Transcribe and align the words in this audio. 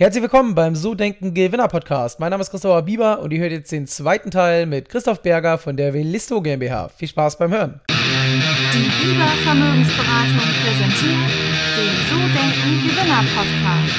Herzlich 0.00 0.22
willkommen 0.22 0.54
beim 0.54 0.76
So 0.76 0.94
Denken 0.94 1.34
Gewinner 1.34 1.68
Podcast. 1.68 2.20
Mein 2.20 2.30
Name 2.30 2.40
ist 2.40 2.48
Christopher 2.48 2.80
Bieber 2.80 3.20
und 3.20 3.34
ihr 3.34 3.40
hört 3.40 3.52
jetzt 3.52 3.70
den 3.70 3.86
zweiten 3.86 4.30
Teil 4.30 4.64
mit 4.64 4.88
Christoph 4.88 5.20
Berger 5.20 5.58
von 5.58 5.76
der 5.76 5.92
Velisto 5.92 6.40
GmbH. 6.40 6.88
Viel 6.88 7.08
Spaß 7.08 7.36
beim 7.36 7.52
Hören. 7.52 7.82
Die 7.90 9.04
Bieber 9.04 9.28
Vermögensberatung 9.44 10.48
präsentiert 10.64 11.30
den 11.76 11.92
So 12.08 12.16
Denken 12.16 12.88
Gewinner 12.88 13.22
Podcast. 13.36 13.94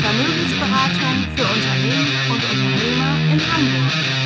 Vermögensberatung 0.00 1.16
für 1.34 1.42
Unternehmen 1.42 2.06
und 2.30 2.44
Unternehmer 2.44 3.32
in 3.32 3.40
Hamburg. 3.52 4.19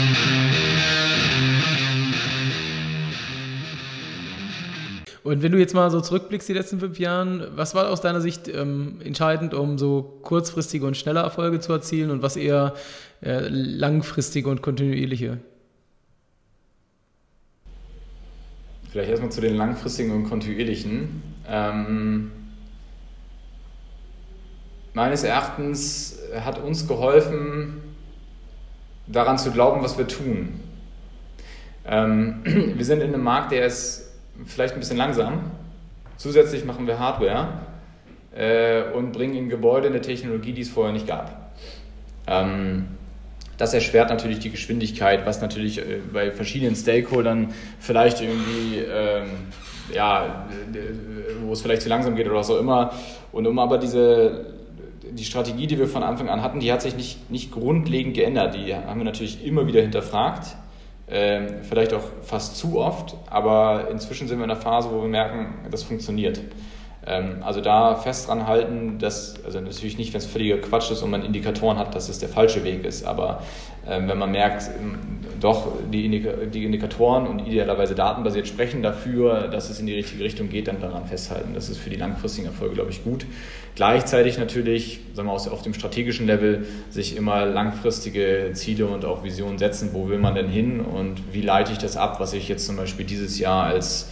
Und 5.25 5.43
wenn 5.43 5.53
du 5.53 5.59
jetzt 5.59 5.75
mal 5.75 5.91
so 5.91 6.03
zurückblickst 6.03 6.47
die 6.51 6.53
letzten 6.53 6.79
fünf 6.79 6.99
Jahren, 6.99 7.47
was 7.57 7.75
war 7.75 7.89
aus 7.89 8.03
deiner 8.03 8.21
Sicht 8.21 8.47
ähm, 8.47 9.01
entscheidend, 9.03 9.55
um 9.55 9.79
so 9.79 10.19
kurzfristige 10.21 10.87
und 10.87 10.99
schnelle 10.99 11.21
Erfolge 11.21 11.61
zu 11.61 11.73
erzielen 11.73 12.11
und 12.11 12.23
was 12.23 12.37
eher 12.37 12.75
äh, 13.23 13.49
langfristige 13.49 14.51
und 14.51 14.61
kontinuierliche? 14.61 15.39
Vielleicht 18.91 19.11
erstmal 19.11 19.33
zu 19.33 19.41
den 19.41 19.57
langfristigen 19.57 20.13
und 20.13 20.25
kontinuierlichen. 20.25 21.23
Ähm, 21.49 22.31
meines 24.93 25.25
Erachtens 25.25 26.19
hat 26.39 26.63
uns 26.63 26.87
geholfen, 26.87 27.81
daran 29.07 29.39
zu 29.39 29.53
glauben, 29.53 29.83
was 29.83 29.97
wir 29.97 30.07
tun. 30.07 30.61
Ähm, 31.87 32.43
wir 32.77 32.85
sind 32.85 33.01
in 33.01 33.15
einem 33.15 33.23
Markt, 33.23 33.53
der 33.53 33.65
ist 33.65 34.14
vielleicht 34.47 34.75
ein 34.75 34.81
bisschen 34.81 34.97
langsam. 34.97 35.51
Zusätzlich 36.17 36.65
machen 36.65 36.87
wir 36.87 36.99
Hardware 36.99 37.61
äh, 38.35 38.83
und 38.93 39.13
bringen 39.13 39.35
in 39.35 39.49
Gebäude 39.49 39.89
eine 39.89 40.01
Technologie, 40.01 40.53
die 40.53 40.63
es 40.63 40.71
vorher 40.71 40.93
nicht 40.93 41.07
gab. 41.07 41.53
Ähm, 42.27 42.87
das 43.57 43.73
erschwert 43.73 44.11
natürlich 44.11 44.41
die 44.41 44.51
Geschwindigkeit, 44.51 45.27
was 45.27 45.41
natürlich 45.41 45.79
äh, 45.79 46.01
bei 46.13 46.31
verschiedenen 46.31 46.75
Stakeholdern 46.75 47.53
vielleicht 47.79 48.21
irgendwie, 48.21 48.79
ähm, 48.79 49.29
ja, 49.93 50.47
wo 51.45 51.53
es 51.53 51.63
vielleicht 51.63 51.83
zu 51.83 51.89
langsam 51.89 52.17
geht 52.17 52.27
oder 52.27 52.37
was 52.37 52.51
auch 52.51 52.59
immer. 52.59 52.93
Und 53.33 53.47
um 53.47 53.59
aber 53.59 53.79
diese, 53.79 54.47
die 55.11 55.25
Strategie, 55.25 55.67
die 55.67 55.79
wir 55.79 55.87
von 55.87 56.03
Anfang 56.03 56.29
an 56.29 56.43
hatten, 56.43 56.61
die 56.61 56.73
hat 56.73 56.83
sich 56.83 56.97
nicht, 56.97 57.31
nicht 57.31 57.53
grundlegend 57.53 58.15
geändert. 58.15 58.55
Die 58.55 58.75
haben 58.75 58.99
wir 58.99 59.05
natürlich 59.05 59.45
immer 59.45 59.67
wieder 59.67 59.83
hinterfragt 59.83 60.57
ähm, 61.09 61.63
vielleicht 61.63 61.93
auch 61.93 62.05
fast 62.23 62.57
zu 62.57 62.79
oft, 62.79 63.17
aber 63.27 63.89
inzwischen 63.91 64.27
sind 64.29 64.39
wir 64.39 64.45
in 64.45 64.51
einer 64.51 64.61
Phase, 64.61 64.91
wo 64.91 65.03
wir 65.03 65.09
merken, 65.09 65.67
das 65.71 65.83
funktioniert. 65.83 66.41
Ähm, 67.07 67.43
also 67.43 67.61
da 67.61 67.97
fest 67.97 68.29
dran 68.29 68.47
halten, 68.47 68.99
dass, 68.99 69.35
also 69.45 69.61
natürlich 69.61 69.99
nicht, 69.99 70.13
wenn 70.13 70.21
es 70.21 70.27
völliger 70.27 70.59
Quatsch 70.59 70.91
ist 70.91 71.03
und 71.03 71.11
man 71.11 71.25
Indikatoren 71.25 71.79
hat, 71.79 71.95
dass 71.95 72.09
es 72.09 72.19
der 72.19 72.29
falsche 72.29 72.65
Weg 72.65 72.85
ist, 72.85 73.05
aber 73.05 73.43
ähm, 73.87 74.09
wenn 74.09 74.19
man 74.19 74.31
merkt, 74.31 74.71
ähm, 74.81 74.99
doch 75.41 75.73
die, 75.93 76.07
Indikatoren 76.07 77.27
und 77.27 77.41
idealerweise 77.47 77.95
datenbasiert 77.95 78.49
sprechen 78.49 78.83
dafür, 78.83 79.49
dass 79.49 79.69
es 79.69 79.79
in 79.79 79.87
die 79.87 79.95
richtige 79.95 80.25
Richtung 80.25 80.49
geht, 80.49 80.69
dann 80.69 80.81
daran 80.81 81.05
festhalten. 81.05 81.53
Das 81.53 81.69
ist 81.69 81.79
für 81.79 81.91
die 81.91 81.97
langfristigen 81.97 82.47
Erfolge, 82.47 82.77
glaube 82.77 82.91
ich, 82.91 83.05
gut. 83.05 83.27
Gleichzeitig 83.75 84.39
natürlich, 84.39 85.01
sagen 85.13 85.29
wir 85.29 85.35
auf 85.35 85.63
dem 85.63 85.75
strategischen 85.75 86.27
Level, 86.27 86.67
sich 86.89 87.17
immer 87.17 87.45
langfristige 87.45 88.53
Ziele 88.55 88.87
und 88.87 89.05
auch 89.05 89.23
Visionen 89.23 89.59
setzen. 89.59 89.91
Wo 89.93 90.09
will 90.09 90.19
man 90.19 90.35
denn 90.35 90.49
hin 90.49 90.81
und 90.81 91.35
wie 91.35 91.43
leite 91.43 91.73
ich 91.73 91.79
das 91.79 91.99
ab, 91.99 92.21
was 92.21 92.33
ich 92.33 92.49
jetzt 92.49 92.65
zum 92.67 92.77
Beispiel 92.77 93.05
dieses 93.05 93.39
Jahr 93.39 93.65
als 93.65 94.09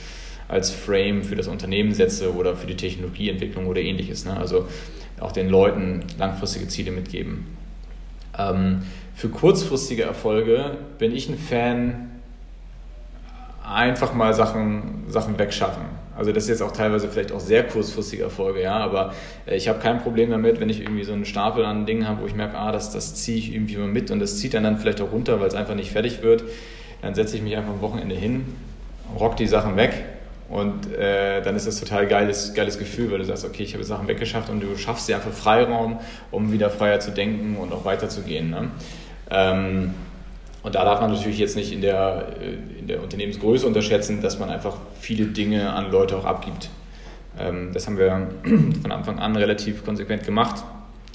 als 0.53 0.71
Frame 0.71 1.23
für 1.23 1.35
das 1.35 1.49
Unternehmen 1.49 1.93
setze 1.93 2.35
oder 2.35 2.55
für 2.57 2.67
die 2.67 2.77
Technologieentwicklung 2.77 3.67
oder 3.67 3.81
ähnliches. 3.81 4.27
Ne? 4.27 4.37
Also 4.37 4.69
auch 5.19 5.33
den 5.33 5.49
Leuten 5.49 6.05
langfristige 6.19 6.69
Ziele 6.69 6.91
mitgeben. 6.91 7.47
Ähm, 8.39 8.83
für 9.15 9.31
kurzfristige 9.31 10.03
Erfolge 10.03 10.77
bin 10.99 11.15
ich 11.15 11.29
ein 11.31 11.39
Fan, 11.39 12.11
einfach 13.65 14.13
mal 14.13 14.35
Sachen, 14.35 15.05
Sachen 15.09 15.39
wegschaffen. 15.39 15.85
Also 16.15 16.33
das 16.33 16.45
ist 16.45 16.51
jetzt 16.51 16.63
auch 16.63 16.73
teilweise 16.73 17.09
vielleicht 17.09 17.33
auch 17.33 17.41
sehr 17.41 17.67
kurzfristige 17.67 18.25
Erfolge, 18.25 18.61
ja, 18.61 18.77
aber 18.77 19.15
äh, 19.47 19.57
ich 19.57 19.69
habe 19.69 19.79
kein 19.79 20.03
Problem 20.03 20.31
damit, 20.31 20.61
wenn 20.61 20.69
ich 20.69 20.81
irgendwie 20.81 21.05
so 21.05 21.15
einen 21.15 21.25
Stapel 21.25 21.65
an 21.65 21.87
Dingen 21.87 22.07
habe, 22.07 22.21
wo 22.21 22.27
ich 22.27 22.35
merke, 22.35 22.59
ah, 22.59 22.73
das, 22.73 22.93
das 22.93 23.15
ziehe 23.15 23.39
ich 23.39 23.55
irgendwie 23.55 23.79
mal 23.79 23.89
mit 23.89 24.11
und 24.11 24.21
das 24.21 24.37
zieht 24.37 24.53
dann, 24.53 24.65
dann 24.65 24.77
vielleicht 24.77 25.01
auch 25.01 25.13
runter, 25.13 25.41
weil 25.41 25.49
es 25.49 25.55
einfach 25.55 25.75
nicht 25.75 25.93
fertig 25.93 26.23
wird. 26.23 26.45
Dann 27.01 27.15
setze 27.15 27.37
ich 27.37 27.43
mich 27.43 27.57
einfach 27.57 27.73
am 27.73 27.81
Wochenende 27.81 28.15
hin, 28.15 28.45
rock 29.19 29.37
die 29.37 29.47
Sachen 29.47 29.77
weg 29.77 30.05
und 30.53 30.93
äh, 30.93 31.41
dann 31.41 31.57
ist 31.57 31.67
das 31.67 31.81
total 31.81 32.07
geiles, 32.07 32.53
geiles 32.53 32.79
Gefühl, 32.79 33.11
weil 33.11 33.19
du 33.19 33.25
sagst, 33.25 33.47
okay, 33.47 33.63
ich 33.63 33.73
habe 33.73 33.85
Sachen 33.85 34.07
weggeschafft 34.07 34.51
und 34.51 34.63
du 34.63 34.77
schaffst 34.77 35.09
dir 35.09 35.17
einfach 35.17 35.33
Freiraum, 35.33 35.99
um 36.31 36.53
wieder 36.53 36.69
freier 36.69 37.01
zu 37.01 37.11
denken 37.11 37.57
und 37.57 37.73
auch 37.73 37.87
weiterzugehen. 37.87 38.51
Ne? 38.51 38.71
Ähm, 39.31 39.95
und 40.63 40.75
da 40.75 40.85
darf 40.85 41.01
man 41.01 41.11
natürlich 41.11 41.39
jetzt 41.39 41.57
nicht 41.57 41.73
in 41.73 41.81
der, 41.81 42.37
äh, 42.39 42.81
in 42.81 42.87
der 42.87 43.03
Unternehmensgröße 43.03 43.67
unterschätzen, 43.67 44.21
dass 44.21 44.39
man 44.39 44.51
einfach 44.51 44.77
viele 45.01 45.25
Dinge 45.25 45.73
an 45.73 45.91
Leute 45.91 46.19
auch 46.19 46.27
abgibt. 46.27 46.69
Ähm, 47.39 47.71
das 47.73 47.87
haben 47.87 47.97
wir 47.97 48.29
von 48.83 48.93
Anfang 48.93 49.21
an 49.21 49.35
relativ 49.37 49.87
konsequent 49.87 50.25
gemacht. 50.25 50.63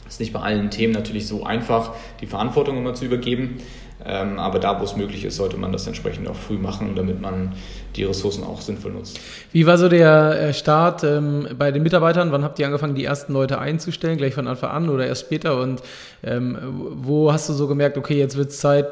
Es 0.08 0.14
ist 0.14 0.19
nicht 0.19 0.34
bei 0.34 0.40
allen 0.40 0.72
Themen 0.72 0.94
natürlich 0.94 1.28
so 1.28 1.44
einfach, 1.44 1.94
die 2.22 2.25
Verantwortung 2.25 2.75
immer 2.78 2.96
zu 2.96 3.06
übergeben. 3.06 3.59
Ähm, 4.06 4.38
aber 4.38 4.59
da, 4.59 4.80
wo 4.80 4.84
es 4.84 4.96
möglich 4.96 5.25
ist, 5.25 5.38
sollte 5.38 5.58
man 5.58 5.72
das 5.72 5.88
entsprechend 5.88 6.30
auch 6.30 6.35
früh 6.35 6.58
machen, 6.58 6.96
damit 6.96 7.19
man 7.19 7.53
die 7.96 8.03
Ressourcen 8.03 8.44
auch 8.44 8.62
sinnvoll 8.62 8.91
nutzt. 8.91 9.19
Wie 9.52 9.66
war 9.66 9.78
so 9.80 9.90
der 9.90 10.40
äh, 10.40 10.53
Start 10.53 11.03
ähm, 11.03 11.47
bei 11.58 11.72
den 11.72 11.81
Mitarbeitern? 11.81 12.31
Wann 12.31 12.44
habt 12.44 12.59
ihr 12.59 12.68
angefangen, 12.68 12.94
die 12.94 13.03
ersten 13.03 13.34
Leute 13.34 13.57
einzustellen? 13.57 14.18
Gleich 14.18 14.36
von 14.36 14.47
Anfang 14.47 14.69
an 14.69 14.90
oder 14.90 15.07
erst 15.07 15.22
später? 15.22 15.59
Und 15.59 15.81
ähm, 16.24 16.57
wo 16.96 17.34
hast 17.34 17.50
du 17.50 17.53
so 17.53 17.68
gemerkt, 17.68 17.97
okay, 17.97 18.19
jetzt 18.19 18.38
wird 18.38 18.52
es 18.52 18.59
Zeit, 18.59 18.86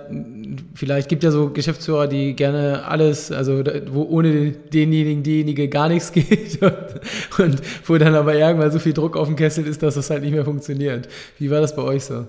vielleicht 0.74 1.08
gibt 1.08 1.24
ja 1.24 1.30
so 1.30 1.50
Geschäftsführer, 1.50 2.08
die 2.08 2.36
gerne 2.36 2.86
alles, 2.86 3.32
also 3.32 3.64
wo 3.92 4.04
ohne 4.04 4.52
denjenigen, 4.52 5.22
diejenige 5.22 5.70
gar 5.70 5.88
nichts 5.88 6.12
geht 6.14 6.62
und, 6.64 7.40
und 7.40 7.62
wo 7.86 7.98
dann 7.98 8.16
aber 8.16 8.34
irgendwann 8.34 8.72
so 8.72 8.80
viel 8.80 8.94
Druck 8.94 9.18
auf 9.18 9.28
dem 9.28 9.36
Kessel 9.36 9.68
ist, 9.68 9.84
dass 9.84 9.96
das 9.96 10.10
halt 10.10 10.24
nicht 10.24 10.34
mehr 10.34 10.46
funktioniert. 10.46 11.08
Wie 11.38 11.52
war 11.52 11.62
das 11.62 11.76
bei 11.76 11.84
euch 11.84 12.06
so? 12.06 12.26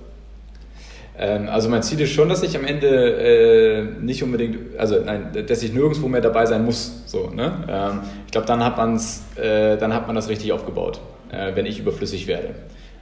Ähm, 1.18 1.48
also 1.48 1.68
mein 1.68 1.82
Ziel 1.82 2.00
ist 2.00 2.10
schon, 2.10 2.28
dass 2.28 2.42
ich 2.42 2.56
am 2.56 2.64
Ende 2.64 2.88
äh, 2.88 3.82
nicht 4.00 4.22
unbedingt, 4.22 4.78
also 4.78 5.00
nein, 5.04 5.30
dass 5.46 5.62
ich 5.62 5.72
nirgendwo 5.72 6.08
mehr 6.08 6.20
dabei 6.20 6.46
sein 6.46 6.64
muss. 6.64 7.02
So, 7.06 7.30
ne? 7.30 7.64
Ähm, 7.68 8.00
ich 8.26 8.32
glaube, 8.32 8.46
dann 8.46 8.62
hat 8.62 8.76
äh, 9.36 9.76
dann 9.76 9.94
hat 9.94 10.06
man 10.06 10.16
das 10.16 10.28
richtig 10.28 10.52
aufgebaut, 10.52 11.00
äh, 11.30 11.54
wenn 11.54 11.66
ich 11.66 11.78
überflüssig 11.78 12.26
werde. 12.26 12.54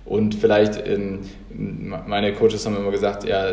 Und 0.04 0.34
vielleicht, 0.34 0.76
in, 0.76 1.20
meine 1.50 2.34
Coaches 2.34 2.66
haben 2.66 2.76
immer 2.76 2.90
gesagt, 2.90 3.24
ja, 3.24 3.46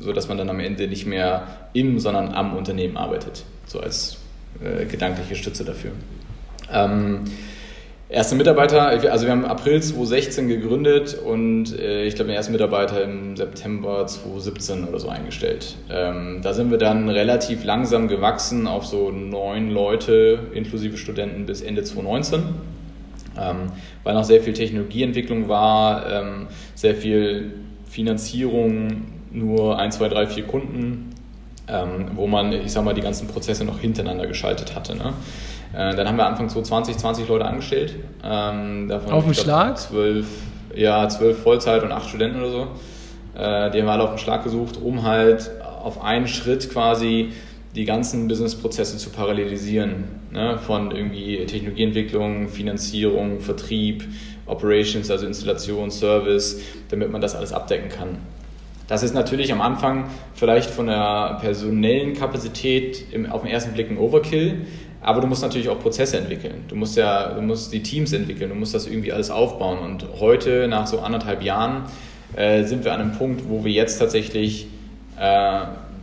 so 0.00 0.12
dass 0.12 0.28
man 0.28 0.38
dann 0.38 0.50
am 0.50 0.58
Ende 0.58 0.88
nicht 0.88 1.06
mehr 1.06 1.46
im, 1.72 2.00
sondern 2.00 2.32
am 2.34 2.56
Unternehmen 2.56 2.96
arbeitet. 2.96 3.44
So 3.66 3.78
als 3.78 4.18
äh, 4.62 4.86
gedankliche 4.86 5.36
Stütze 5.36 5.64
dafür. 5.64 5.92
Ähm, 6.72 7.24
Erste 8.10 8.34
Mitarbeiter, 8.34 8.82
also 8.82 9.24
wir 9.24 9.32
haben 9.32 9.46
April 9.46 9.82
2016 9.82 10.46
gegründet 10.46 11.16
und 11.24 11.78
äh, 11.78 12.04
ich 12.04 12.14
glaube 12.14 12.28
den 12.28 12.36
ersten 12.36 12.52
Mitarbeiter 12.52 13.02
im 13.02 13.34
September 13.34 14.06
2017 14.06 14.84
oder 14.84 14.98
so 14.98 15.08
eingestellt. 15.08 15.76
Ähm, 15.90 16.40
da 16.42 16.52
sind 16.52 16.70
wir 16.70 16.76
dann 16.76 17.08
relativ 17.08 17.64
langsam 17.64 18.08
gewachsen 18.08 18.66
auf 18.66 18.84
so 18.84 19.10
neun 19.10 19.70
Leute 19.70 20.38
inklusive 20.52 20.98
Studenten 20.98 21.46
bis 21.46 21.62
Ende 21.62 21.82
2019. 21.82 22.42
Ähm, 23.40 23.72
weil 24.04 24.14
noch 24.14 24.24
sehr 24.24 24.42
viel 24.42 24.52
Technologieentwicklung 24.52 25.48
war, 25.48 26.08
ähm, 26.08 26.46
sehr 26.74 26.94
viel 26.94 27.54
Finanzierung, 27.88 29.02
nur 29.32 29.78
ein, 29.78 29.90
zwei, 29.90 30.08
drei, 30.08 30.26
vier 30.26 30.44
Kunden, 30.44 31.14
ähm, 31.66 32.10
wo 32.14 32.26
man, 32.26 32.52
ich 32.52 32.70
sag 32.70 32.84
mal, 32.84 32.94
die 32.94 33.00
ganzen 33.00 33.28
Prozesse 33.28 33.64
noch 33.64 33.80
hintereinander 33.80 34.26
geschaltet 34.26 34.76
hatte. 34.76 34.94
Ne? 34.94 35.14
Äh, 35.74 35.94
dann 35.96 36.06
haben 36.06 36.16
wir 36.16 36.26
Anfang 36.26 36.48
2020 36.48 36.96
20 36.98 37.28
Leute 37.28 37.44
angestellt. 37.44 37.96
Ähm, 38.22 38.88
davon, 38.88 39.12
auf 39.12 39.24
dem 39.24 39.34
Schlag? 39.34 39.78
Zwölf, 39.78 40.26
ja, 40.74 41.08
zwölf 41.08 41.42
Vollzeit 41.42 41.82
und 41.82 41.92
acht 41.92 42.08
Studenten 42.08 42.40
oder 42.40 42.50
so. 42.50 42.60
Äh, 43.36 43.70
die 43.70 43.80
haben 43.80 43.86
wir 43.86 43.92
alle 43.92 44.04
auf 44.04 44.10
den 44.10 44.18
Schlag 44.18 44.44
gesucht, 44.44 44.78
um 44.80 45.02
halt 45.02 45.50
auf 45.82 46.02
einen 46.02 46.28
Schritt 46.28 46.70
quasi 46.70 47.32
die 47.74 47.84
ganzen 47.84 48.28
Businessprozesse 48.28 48.98
zu 48.98 49.10
parallelisieren. 49.10 50.04
Ne? 50.30 50.58
Von 50.58 50.92
irgendwie 50.92 51.44
Technologieentwicklung, 51.44 52.48
Finanzierung, 52.48 53.40
Vertrieb, 53.40 54.04
Operations, 54.46 55.10
also 55.10 55.26
Installation, 55.26 55.90
Service, 55.90 56.60
damit 56.88 57.10
man 57.10 57.20
das 57.20 57.34
alles 57.34 57.52
abdecken 57.52 57.88
kann. 57.88 58.18
Das 58.86 59.02
ist 59.02 59.14
natürlich 59.14 59.50
am 59.50 59.62
Anfang 59.62 60.10
vielleicht 60.34 60.70
von 60.70 60.86
der 60.86 61.38
personellen 61.40 62.12
Kapazität 62.12 63.06
im, 63.12 63.26
auf 63.26 63.42
den 63.42 63.50
ersten 63.50 63.72
Blick 63.72 63.90
ein 63.90 63.96
Overkill, 63.96 64.66
aber 65.04 65.20
du 65.20 65.26
musst 65.26 65.42
natürlich 65.42 65.68
auch 65.68 65.78
Prozesse 65.78 66.16
entwickeln. 66.16 66.64
Du 66.68 66.76
musst 66.76 66.96
ja, 66.96 67.34
du 67.34 67.42
musst 67.42 67.72
die 67.72 67.82
Teams 67.82 68.12
entwickeln, 68.12 68.48
du 68.48 68.56
musst 68.56 68.74
das 68.74 68.86
irgendwie 68.86 69.12
alles 69.12 69.30
aufbauen. 69.30 69.78
Und 69.78 70.06
heute, 70.18 70.66
nach 70.66 70.86
so 70.86 71.00
anderthalb 71.00 71.42
Jahren, 71.42 71.84
äh, 72.34 72.64
sind 72.64 72.84
wir 72.84 72.94
an 72.94 73.00
einem 73.00 73.12
Punkt, 73.12 73.42
wo 73.48 73.64
wir 73.64 73.72
jetzt 73.72 73.98
tatsächlich 73.98 74.66
äh, 75.20 75.60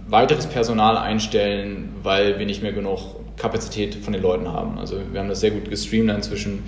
weiteres 0.08 0.46
Personal 0.46 0.98
einstellen, 0.98 1.90
weil 2.04 2.38
wir 2.38 2.46
nicht 2.46 2.62
mehr 2.62 2.74
genug 2.74 3.16
Kapazität 3.38 3.96
von 3.96 4.14
den 4.14 4.22
Leuten 4.22 4.48
haben. 4.48 4.78
Also 4.78 4.98
wir 5.12 5.20
haben 5.20 5.30
das 5.30 5.40
sehr 5.40 5.52
gut 5.52 5.70
gestreamlined 5.70 6.24
zwischen 6.24 6.64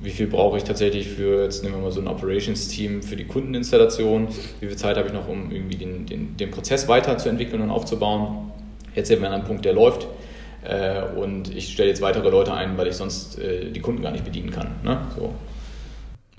wie 0.00 0.10
viel 0.10 0.26
brauche 0.26 0.58
ich 0.58 0.64
tatsächlich 0.64 1.08
für, 1.08 1.42
jetzt 1.42 1.64
nehmen 1.64 1.76
wir 1.76 1.82
mal 1.82 1.90
so 1.90 2.00
ein 2.00 2.06
Operations-Team 2.06 3.02
für 3.02 3.16
die 3.16 3.24
Kundeninstallation, 3.24 4.28
wie 4.60 4.66
viel 4.66 4.76
Zeit 4.76 4.96
habe 4.96 5.08
ich 5.08 5.12
noch, 5.12 5.26
um 5.26 5.50
irgendwie 5.50 5.76
den, 5.76 6.06
den, 6.06 6.36
den 6.36 6.50
Prozess 6.50 6.86
weiterzuentwickeln 6.86 7.62
und 7.62 7.70
aufzubauen. 7.70 8.52
Jetzt 8.94 9.08
sind 9.08 9.20
wir 9.20 9.28
an 9.28 9.34
einem 9.34 9.44
Punkt, 9.44 9.64
der 9.64 9.72
läuft 9.72 10.06
äh, 10.68 11.02
und 11.16 11.54
ich 11.54 11.72
stelle 11.72 11.88
jetzt 11.88 12.02
weitere 12.02 12.28
Leute 12.28 12.52
ein, 12.52 12.76
weil 12.76 12.86
ich 12.88 12.96
sonst 12.96 13.38
äh, 13.38 13.70
die 13.70 13.80
Kunden 13.80 14.02
gar 14.02 14.12
nicht 14.12 14.24
bedienen 14.24 14.50
kann. 14.50 14.68
Ne? 14.82 14.98
So. 15.16 15.34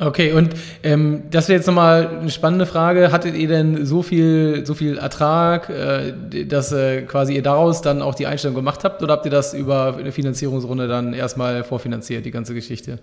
Okay, 0.02 0.32
und 0.32 0.52
ähm, 0.82 1.24
das 1.30 1.50
wäre 1.50 1.58
jetzt 1.58 1.66
nochmal 1.66 2.20
eine 2.22 2.30
spannende 2.30 2.66
Frage. 2.66 3.12
Hattet 3.12 3.36
ihr 3.36 3.50
denn 3.50 3.86
so 3.86 4.02
viel, 4.02 4.66
so 4.66 4.74
viel 4.74 4.98
Ertrag, 4.98 5.70
äh, 5.70 6.46
dass 6.46 6.72
äh, 6.72 7.02
quasi 7.02 7.36
ihr 7.36 7.44
daraus 7.44 7.82
dann 7.82 8.02
auch 8.02 8.16
die 8.16 8.26
Einstellung 8.26 8.56
gemacht 8.56 8.86
habt 8.86 9.04
oder 9.04 9.14
habt 9.14 9.26
ihr 9.26 9.32
das 9.32 9.54
über 9.54 9.98
eine 9.98 10.14
Finanzierungsrunde 10.14 10.88
dann 10.88 11.14
erstmal 11.14 11.66
vorfinanziert, 11.66 12.24
die 12.24 12.32
ganze 12.32 12.54
Geschichte? 12.54 13.00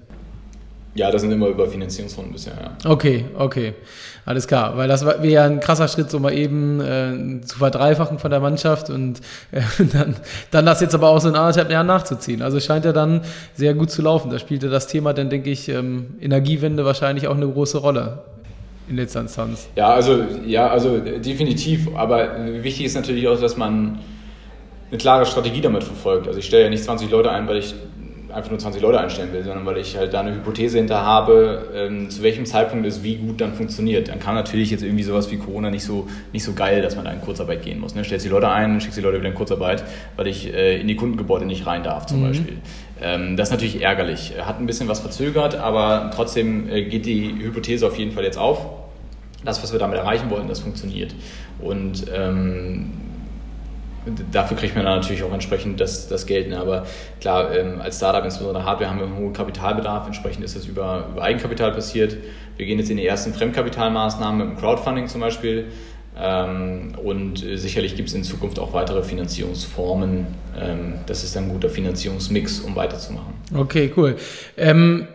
Ja, 0.97 1.11
das 1.11 1.23
sind 1.23 1.31
immer 1.31 1.49
über 1.49 1.69
Finanzierungsrunden 1.69 2.33
bisher, 2.33 2.55
ja. 2.55 2.91
Okay, 2.91 3.27
okay. 3.39 3.75
Alles 4.25 4.49
klar, 4.49 4.77
weil 4.77 4.89
das 4.89 5.05
wäre 5.05 5.27
ja 5.27 5.45
ein 5.45 5.61
krasser 5.61 5.87
Schritt, 5.87 6.11
so 6.11 6.19
mal 6.19 6.33
eben 6.33 6.81
äh, 6.81 7.41
zu 7.43 7.59
verdreifachen 7.59 8.19
von 8.19 8.31
der 8.31 8.41
Mannschaft 8.41 8.91
und 8.91 9.21
äh, 9.53 9.61
dann, 9.93 10.17
dann 10.51 10.67
das 10.67 10.81
jetzt 10.81 10.95
aber 10.95 11.11
auch 11.11 11.21
so 11.21 11.29
in 11.29 11.37
anderthalb 11.37 11.71
Jahren 11.71 11.87
nachzuziehen. 11.87 12.43
Also 12.43 12.59
scheint 12.59 12.85
ja 12.85 12.93
dann 12.93 13.21
sehr 13.55 13.75
gut 13.75 13.91
zu 13.91 14.03
laufen. 14.03 14.31
Da 14.31 14.39
spielte 14.39 14.69
das 14.69 14.89
Thema 14.89 15.13
dann, 15.13 15.31
denke 15.31 15.51
ich, 15.51 15.69
ähm, 15.69 16.17
Energiewende 16.21 16.85
wahrscheinlich 16.85 17.29
auch 17.29 17.37
eine 17.37 17.47
große 17.47 17.79
Rolle 17.79 18.19
in 18.89 18.97
letzter 18.97 19.21
Instanz. 19.21 19.69
Ja, 19.77 19.91
also, 19.91 20.25
ja, 20.45 20.69
also 20.69 20.99
definitiv. 20.99 21.89
Aber 21.95 22.29
wichtig 22.63 22.87
ist 22.87 22.95
natürlich 22.95 23.29
auch, 23.29 23.41
dass 23.41 23.57
man 23.57 23.99
eine 24.91 24.99
klare 24.99 25.27
Strategie 25.27 25.61
damit 25.61 25.85
verfolgt. 25.85 26.27
Also 26.29 26.39
ich 26.39 26.47
stelle 26.47 26.65
ja 26.65 26.71
nicht 26.71 26.85
20 26.85 27.11
Leute 27.11 27.31
ein, 27.31 27.49
weil 27.49 27.59
ich 27.59 27.75
einfach 28.37 28.51
nur 28.51 28.59
20 28.59 28.83
Leute 28.83 29.01
einstellen 29.01 29.33
will, 29.33 29.43
sondern 29.43 29.65
weil 29.65 29.79
ich 29.79 29.97
halt 29.97 30.13
da 30.13 30.21
eine 30.21 30.35
Hypothese 30.35 30.77
hinter 30.77 31.03
habe, 31.03 31.71
ähm, 31.75 32.11
zu 32.11 32.23
welchem 32.23 32.45
Zeitpunkt 32.45 32.87
es 32.87 33.03
wie 33.03 33.17
gut 33.17 33.41
dann 33.41 33.55
funktioniert. 33.55 34.09
Dann 34.09 34.21
kann 34.21 34.35
natürlich 34.35 34.71
jetzt 34.71 34.83
irgendwie 34.83 35.05
sowas 35.05 35.31
wie 35.31 35.39
Corona 35.39 35.71
nicht 35.71 35.85
so, 35.85 36.07
nicht 36.35 36.45
so 36.45 36.53
geil, 36.53 36.83
dass 36.83 36.97
man 36.97 37.07
da 37.07 37.13
in 37.13 37.23
Kurzarbeit 37.23 37.63
gehen 37.63 37.81
muss. 37.81 37.95
Ne? 37.95 38.05
Stellst 38.05 38.27
die 38.27 38.31
Leute 38.31 38.51
ein, 38.51 38.81
schickst 38.81 38.99
die 38.99 39.03
Leute 39.03 39.19
wieder 39.19 39.31
in 39.31 39.35
Kurzarbeit, 39.35 39.85
weil 40.17 40.27
ich 40.27 40.53
äh, 40.53 40.79
in 40.79 40.87
die 40.87 40.97
Kundengebäude 40.97 41.47
nicht 41.47 41.67
rein 41.67 41.83
darf 41.83 42.05
zum 42.07 42.21
mhm. 42.21 42.27
Beispiel. 42.27 42.59
Ähm, 43.01 43.39
das 43.39 43.49
ist 43.49 43.53
natürlich 43.53 43.83
ärgerlich. 43.83 44.35
Hat 44.39 44.61
ein 44.61 44.67
bisschen 44.67 44.89
was 44.89 45.01
verzögert, 45.01 45.55
aber 45.55 46.11
trotzdem 46.15 46.69
äh, 46.69 46.85
geht 46.85 47.07
die 47.07 47.35
Hypothese 47.41 47.87
auf 47.87 47.97
jeden 47.97 48.13
Fall 48.13 48.25
jetzt 48.25 48.39
auf. 48.39 48.67
Das, 49.45 49.63
was 49.63 49.73
wir 49.73 49.79
damit 49.79 49.97
erreichen 49.97 50.29
wollen, 50.29 50.49
das 50.49 50.61
funktioniert. 50.61 51.15
Und 51.59 52.07
ähm, 52.15 52.91
dafür 54.33 54.57
kriegt 54.57 54.75
man 54.75 54.85
dann 54.85 55.01
natürlich 55.01 55.23
auch 55.23 55.33
entsprechend 55.33 55.81
das, 55.81 56.09
das 56.09 56.27
Geld. 56.27 56.49
Ne? 56.49 56.59
Aber 56.59 56.87
klar, 57.21 57.55
ähm, 57.55 57.81
als 57.81 57.97
Startup, 57.97 58.25
insbesondere 58.25 58.65
Hardware, 58.65 58.91
haben 58.91 58.99
wir 58.99 59.07
einen 59.07 59.17
hohen 59.17 59.33
Kapitalbedarf. 59.33 60.07
Entsprechend 60.07 60.45
ist 60.45 60.57
das 60.57 60.67
über, 60.67 61.09
über 61.13 61.23
Eigenkapital 61.23 61.73
passiert. 61.73 62.17
Wir 62.57 62.67
gehen 62.67 62.79
jetzt 62.79 62.91
in 62.91 62.97
die 62.97 63.07
ersten 63.07 63.35
Fremdkapitalmaßnahmen 63.35 64.39
mit 64.39 64.57
dem 64.57 64.61
Crowdfunding 64.61 65.09
zum 65.09 65.21
Beispiel. 65.21 65.67
Ähm, 66.19 66.95
und 67.03 67.45
sicherlich 67.55 67.95
gibt 67.95 68.09
es 68.09 68.15
in 68.15 68.25
Zukunft 68.25 68.59
auch 68.59 68.73
weitere 68.73 69.03
Finanzierungsformen. 69.03 70.27
Ähm, 70.59 70.95
das 71.07 71.25
ist 71.25 71.37
ein 71.37 71.49
guter 71.49 71.69
Finanzierungsmix, 71.69 72.61
um 72.61 72.75
weiterzumachen. 72.75 73.35
Okay, 73.55 73.93
cool. 73.97 74.17
Ähm, 74.57 75.09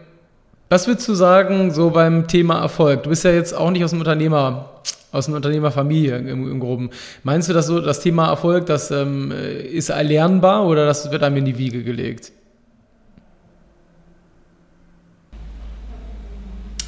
was 0.69 0.87
würdest 0.87 1.07
du 1.07 1.15
sagen, 1.15 1.71
so 1.71 1.89
beim 1.89 2.27
Thema 2.27 2.61
Erfolg? 2.61 3.03
Du 3.03 3.09
bist 3.09 3.25
ja 3.25 3.31
jetzt 3.31 3.53
auch 3.53 3.71
nicht 3.71 3.83
aus 3.83 3.89
dem 3.89 3.99
Unternehmer 3.99 4.69
aus 5.11 5.27
einer 5.27 5.37
Unternehmerfamilie 5.37 6.17
im, 6.17 6.49
im 6.49 6.59
Groben. 6.59 6.89
Meinst 7.23 7.49
du, 7.49 7.53
dass 7.53 7.67
so 7.67 7.79
das 7.79 7.99
Thema 7.99 8.27
Erfolg, 8.27 8.65
das 8.65 8.91
ähm, 8.91 9.31
ist 9.31 9.89
erlernbar 9.89 10.65
oder 10.65 10.85
das 10.85 11.11
wird 11.11 11.23
einem 11.23 11.37
in 11.37 11.45
die 11.45 11.57
Wiege 11.57 11.83
gelegt? 11.83 12.31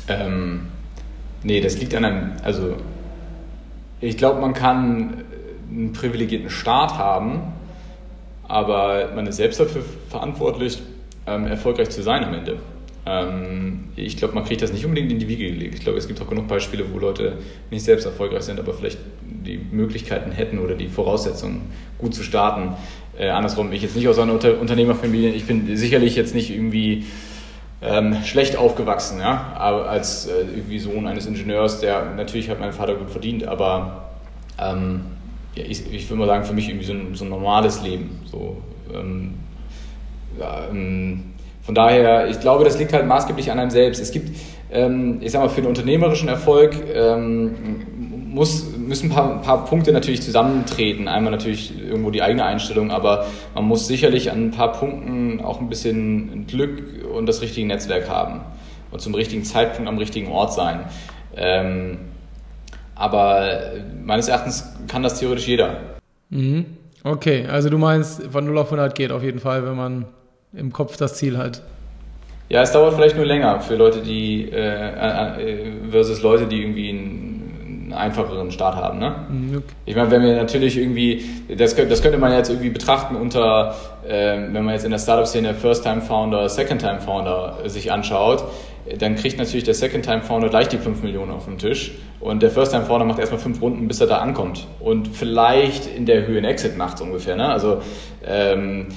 Ähm, 0.07 0.67
nee, 1.43 1.61
das 1.61 1.79
liegt 1.79 1.95
an 1.95 2.05
einem, 2.05 2.31
also 2.43 2.75
ich 4.01 4.17
glaube, 4.17 4.41
man 4.41 4.53
kann 4.53 5.23
einen 5.69 5.93
privilegierten 5.93 6.49
Start 6.49 6.97
haben, 6.97 7.53
aber 8.47 9.11
man 9.15 9.25
ist 9.27 9.37
selbst 9.37 9.59
dafür 9.59 9.83
verantwortlich, 10.09 10.81
ähm, 11.25 11.47
erfolgreich 11.47 11.89
zu 11.89 12.03
sein 12.03 12.23
am 12.23 12.33
Ende. 12.33 12.57
Ähm, 13.05 13.85
ich 13.95 14.17
glaube, 14.17 14.33
man 14.33 14.45
kriegt 14.45 14.61
das 14.61 14.71
nicht 14.71 14.85
unbedingt 14.85 15.11
in 15.11 15.19
die 15.19 15.27
Wiege 15.27 15.51
gelegt. 15.51 15.75
Ich 15.75 15.81
glaube, 15.81 15.97
es 15.97 16.07
gibt 16.07 16.21
auch 16.21 16.29
genug 16.29 16.47
Beispiele, 16.47 16.85
wo 16.91 16.99
Leute 16.99 17.37
nicht 17.69 17.83
selbst 17.83 18.05
erfolgreich 18.05 18.43
sind, 18.43 18.59
aber 18.59 18.73
vielleicht 18.73 18.97
die 19.21 19.57
Möglichkeiten 19.57 20.31
hätten 20.31 20.59
oder 20.59 20.75
die 20.75 20.87
Voraussetzungen, 20.87 21.61
gut 21.97 22.15
zu 22.15 22.23
starten. 22.23 22.75
Äh, 23.17 23.29
andersrum, 23.29 23.71
ich 23.73 23.81
jetzt 23.81 23.95
nicht 23.95 24.07
aus 24.07 24.17
einer 24.17 24.33
Unter 24.33 24.59
Unternehmerfamilie, 24.59 25.31
ich 25.31 25.45
bin 25.45 25.75
sicherlich 25.75 26.15
jetzt 26.15 26.33
nicht 26.33 26.49
irgendwie 26.49 27.05
ähm, 27.81 28.15
schlecht 28.23 28.55
aufgewachsen, 28.55 29.19
ja, 29.19 29.53
als 29.57 30.27
äh, 30.27 30.41
irgendwie 30.55 30.79
Sohn 30.79 31.05
eines 31.05 31.25
Ingenieurs, 31.25 31.81
der 31.81 32.15
natürlich 32.15 32.49
hat 32.49 32.59
mein 32.59 32.71
Vater 32.71 32.95
gut 32.95 33.09
verdient, 33.09 33.45
aber 33.45 34.13
ähm, 34.57 35.01
ja, 35.55 35.63
ich, 35.67 35.91
ich 35.93 36.09
würde 36.09 36.19
mal 36.19 36.27
sagen, 36.27 36.45
für 36.45 36.53
mich 36.53 36.69
irgendwie 36.69 36.85
so 36.85 36.93
ein, 36.93 37.15
so 37.15 37.25
ein 37.25 37.29
normales 37.29 37.83
Leben. 37.83 38.21
So, 38.25 38.57
ähm, 38.93 39.35
ja, 40.39 40.67
ähm, 40.69 41.32
von 41.63 41.75
daher, 41.75 42.27
ich 42.27 42.39
glaube, 42.41 42.65
das 42.65 42.77
liegt 42.77 42.91
halt 42.91 43.07
maßgeblich 43.07 43.49
an 43.51 43.59
einem 43.59 43.69
selbst. 43.71 44.01
Es 44.01 44.11
gibt, 44.11 44.37
ähm, 44.71 45.19
ich 45.21 45.31
sag 45.31 45.41
mal, 45.41 45.49
für 45.49 45.61
den 45.61 45.69
unternehmerischen 45.69 46.27
Erfolg 46.27 46.75
ähm, 46.93 47.55
muss, 48.33 48.65
müssen 48.77 49.09
ein 49.09 49.15
paar, 49.15 49.31
ein 49.31 49.41
paar, 49.41 49.65
Punkte 49.65 49.93
natürlich 49.93 50.21
zusammentreten. 50.21 51.07
Einmal 51.07 51.31
natürlich 51.31 51.73
irgendwo 51.79 52.11
die 52.11 52.21
eigene 52.21 52.43
Einstellung, 52.43 52.91
aber 52.91 53.27
man 53.55 53.63
muss 53.63 53.87
sicherlich 53.87 54.29
an 54.31 54.47
ein 54.47 54.51
paar 54.51 54.73
Punkten 54.73 55.39
auch 55.39 55.61
ein 55.61 55.69
bisschen 55.69 56.47
Glück 56.47 57.05
und 57.13 57.27
das 57.27 57.41
richtige 57.41 57.65
Netzwerk 57.65 58.09
haben 58.09 58.41
und 58.91 58.99
zum 58.99 59.15
richtigen 59.15 59.45
Zeitpunkt 59.45 59.87
am 59.87 59.97
richtigen 59.97 60.31
Ort 60.31 60.53
sein. 60.53 60.81
Ähm, 61.35 61.97
aber 62.95 63.71
meines 64.03 64.27
Erachtens 64.27 64.75
kann 64.87 65.01
das 65.01 65.19
theoretisch 65.19 65.47
jeder. 65.47 65.77
Mhm. 66.29 66.65
Okay, 67.03 67.45
also 67.49 67.69
du 67.69 67.77
meinst, 67.77 68.23
von 68.23 68.45
0 68.45 68.57
auf 68.57 68.67
100 68.67 68.95
geht 68.95 69.11
auf 69.11 69.23
jeden 69.23 69.39
Fall, 69.39 69.65
wenn 69.65 69.75
man 69.75 70.05
im 70.53 70.71
Kopf 70.71 70.97
das 70.97 71.15
Ziel 71.15 71.37
hat. 71.37 71.61
Ja, 72.49 72.61
es 72.61 72.71
dauert 72.71 72.93
vielleicht 72.93 73.15
nur 73.15 73.25
länger 73.25 73.61
für 73.61 73.75
Leute, 73.75 74.01
die 74.01 74.49
äh, 74.51 74.57
äh, 74.57 75.71
versus 75.89 76.21
Leute, 76.21 76.45
die 76.45 76.61
irgendwie 76.61 76.89
einen, 76.89 77.53
einen 77.65 77.93
einfacheren 77.93 78.51
Start 78.51 78.75
haben. 78.75 78.99
Ne? 78.99 79.15
Mhm, 79.29 79.57
okay. 79.57 79.65
Ich 79.85 79.95
meine, 79.95 80.11
wenn 80.11 80.21
wir 80.21 80.35
natürlich 80.35 80.77
irgendwie, 80.77 81.25
das, 81.57 81.75
das 81.75 82.01
könnte 82.01 82.17
man 82.17 82.31
jetzt 82.31 82.49
irgendwie 82.49 82.69
betrachten 82.69 83.15
unter, 83.15 83.75
äh, 84.07 84.37
wenn 84.51 84.65
man 84.65 84.73
jetzt 84.73 84.85
in 84.85 84.91
der 84.91 84.99
Startup-Szene 84.99 85.55
First-Time-Founder, 85.55 86.47
Second-Time-Founder 86.49 87.57
sich 87.65 87.91
anschaut, 87.91 88.43
dann 88.99 89.15
kriegt 89.15 89.37
natürlich 89.37 89.63
der 89.63 89.73
Second-Time-Founder 89.73 90.49
gleich 90.49 90.67
die 90.67 90.77
5 90.77 91.01
Millionen 91.03 91.31
auf 91.31 91.45
den 91.45 91.57
Tisch 91.57 91.93
und 92.19 92.43
der 92.43 92.51
First-Time-Founder 92.51 93.05
macht 93.05 93.19
erstmal 93.19 93.39
fünf 93.39 93.61
Runden, 93.61 93.87
bis 93.87 94.01
er 94.01 94.07
da 94.07 94.17
ankommt 94.17 94.67
und 94.79 95.07
vielleicht 95.07 95.87
in 95.87 96.05
der 96.05 96.27
Höhe 96.27 96.37
einen 96.37 96.45
Exit 96.45 96.77
macht 96.77 96.97
so 96.97 97.05
ungefähr. 97.05 97.35
Ne? 97.35 97.47
Also 97.47 97.81
ähm, 98.25 98.87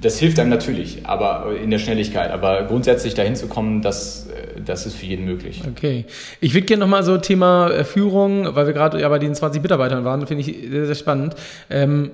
das 0.00 0.18
hilft 0.18 0.38
einem 0.38 0.50
natürlich, 0.50 1.00
aber 1.04 1.56
in 1.62 1.70
der 1.70 1.78
Schnelligkeit. 1.78 2.30
Aber 2.30 2.64
grundsätzlich 2.64 3.14
dahin 3.14 3.36
zu 3.36 3.48
kommen, 3.48 3.82
das, 3.82 4.28
äh, 4.28 4.60
das 4.64 4.86
ist 4.86 4.94
für 4.94 5.06
jeden 5.06 5.24
möglich. 5.24 5.62
Okay. 5.68 6.04
Ich 6.40 6.54
würde 6.54 6.66
gerne 6.66 6.80
nochmal 6.80 7.02
so 7.02 7.18
Thema 7.18 7.70
äh, 7.70 7.84
Führung, 7.84 8.54
weil 8.54 8.66
wir 8.66 8.72
gerade 8.72 9.00
ja 9.00 9.08
bei 9.08 9.18
den 9.18 9.34
20 9.34 9.62
Mitarbeitern 9.62 10.04
waren, 10.04 10.26
finde 10.26 10.42
ich 10.42 10.70
sehr, 10.70 10.86
sehr 10.86 10.94
spannend. 10.94 11.34
Ähm, 11.68 12.10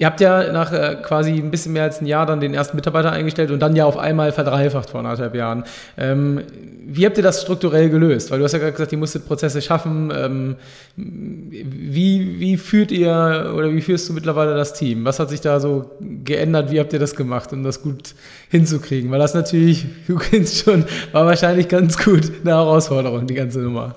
Ihr 0.00 0.06
habt 0.06 0.22
ja 0.22 0.50
nach 0.50 0.72
äh, 0.72 0.96
quasi 1.02 1.32
ein 1.32 1.50
bisschen 1.50 1.74
mehr 1.74 1.82
als 1.82 2.00
ein 2.00 2.06
Jahr 2.06 2.24
dann 2.24 2.40
den 2.40 2.54
ersten 2.54 2.74
Mitarbeiter 2.74 3.12
eingestellt 3.12 3.50
und 3.50 3.60
dann 3.60 3.76
ja 3.76 3.84
auf 3.84 3.98
einmal 3.98 4.32
verdreifacht 4.32 4.88
vor 4.88 5.00
anderthalb 5.00 5.34
Jahren. 5.34 5.64
Ähm, 5.98 6.40
wie 6.86 7.04
habt 7.04 7.18
ihr 7.18 7.22
das 7.22 7.42
strukturell 7.42 7.90
gelöst? 7.90 8.30
Weil 8.30 8.38
du 8.38 8.46
hast 8.46 8.52
ja 8.52 8.60
gerade 8.60 8.72
gesagt, 8.72 8.92
ihr 8.92 8.96
musstet 8.96 9.26
Prozesse 9.26 9.60
schaffen. 9.60 10.10
Ähm, 10.16 10.56
wie, 10.96 12.40
wie 12.40 12.56
führt 12.56 12.92
ihr 12.92 13.52
oder 13.54 13.74
wie 13.74 13.82
führst 13.82 14.08
du 14.08 14.14
mittlerweile 14.14 14.54
das 14.54 14.72
Team? 14.72 15.04
Was 15.04 15.20
hat 15.20 15.28
sich 15.28 15.42
da 15.42 15.60
so 15.60 15.90
geändert? 16.00 16.70
Wie 16.70 16.80
habt 16.80 16.94
ihr 16.94 16.98
das 16.98 17.14
gemacht, 17.14 17.52
um 17.52 17.62
das 17.62 17.82
gut 17.82 18.14
hinzukriegen? 18.48 19.10
Weil 19.10 19.18
das 19.18 19.34
natürlich, 19.34 19.84
du 20.06 20.16
kennst 20.16 20.64
schon, 20.64 20.86
war 21.12 21.26
wahrscheinlich 21.26 21.68
ganz 21.68 22.02
gut 22.02 22.32
eine 22.40 22.52
Herausforderung, 22.52 23.26
die 23.26 23.34
ganze 23.34 23.58
Nummer. 23.58 23.96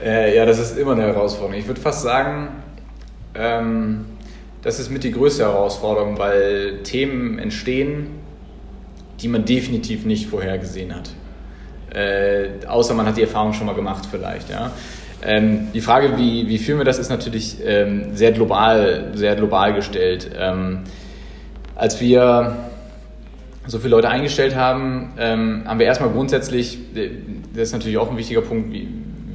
Äh, 0.00 0.36
ja, 0.36 0.46
das 0.46 0.60
ist 0.60 0.78
immer 0.78 0.92
eine 0.92 1.02
Herausforderung. 1.02 1.58
Ich 1.58 1.66
würde 1.66 1.80
fast 1.80 2.02
sagen, 2.02 2.50
ähm 3.34 4.04
das 4.62 4.78
ist 4.78 4.90
mit 4.90 5.04
die 5.04 5.10
größte 5.10 5.42
Herausforderung, 5.42 6.18
weil 6.18 6.78
Themen 6.84 7.38
entstehen, 7.38 8.06
die 9.20 9.28
man 9.28 9.44
definitiv 9.44 10.04
nicht 10.04 10.26
vorhergesehen 10.26 10.94
hat. 10.94 11.10
Äh, 11.94 12.66
außer 12.66 12.94
man 12.94 13.06
hat 13.06 13.16
die 13.16 13.22
Erfahrung 13.22 13.52
schon 13.52 13.66
mal 13.66 13.74
gemacht 13.74 14.08
vielleicht. 14.10 14.48
Ja. 14.50 14.72
Ähm, 15.24 15.68
die 15.72 15.80
Frage, 15.80 16.16
wie, 16.16 16.48
wie 16.48 16.58
führen 16.58 16.78
wir 16.78 16.84
das, 16.84 16.98
ist 16.98 17.10
natürlich 17.10 17.58
ähm, 17.64 18.16
sehr 18.16 18.32
global, 18.32 19.12
sehr 19.14 19.36
global 19.36 19.74
gestellt. 19.74 20.30
Ähm, 20.36 20.80
als 21.76 22.00
wir 22.00 22.56
so 23.66 23.78
viele 23.78 23.90
Leute 23.90 24.08
eingestellt 24.08 24.56
haben, 24.56 25.12
ähm, 25.18 25.62
haben 25.66 25.78
wir 25.78 25.86
erstmal 25.86 26.10
grundsätzlich, 26.10 26.78
äh, 26.96 27.10
das 27.54 27.68
ist 27.68 27.72
natürlich 27.72 27.98
auch 27.98 28.10
ein 28.10 28.16
wichtiger 28.16 28.40
Punkt, 28.40 28.72
wie, 28.72 28.88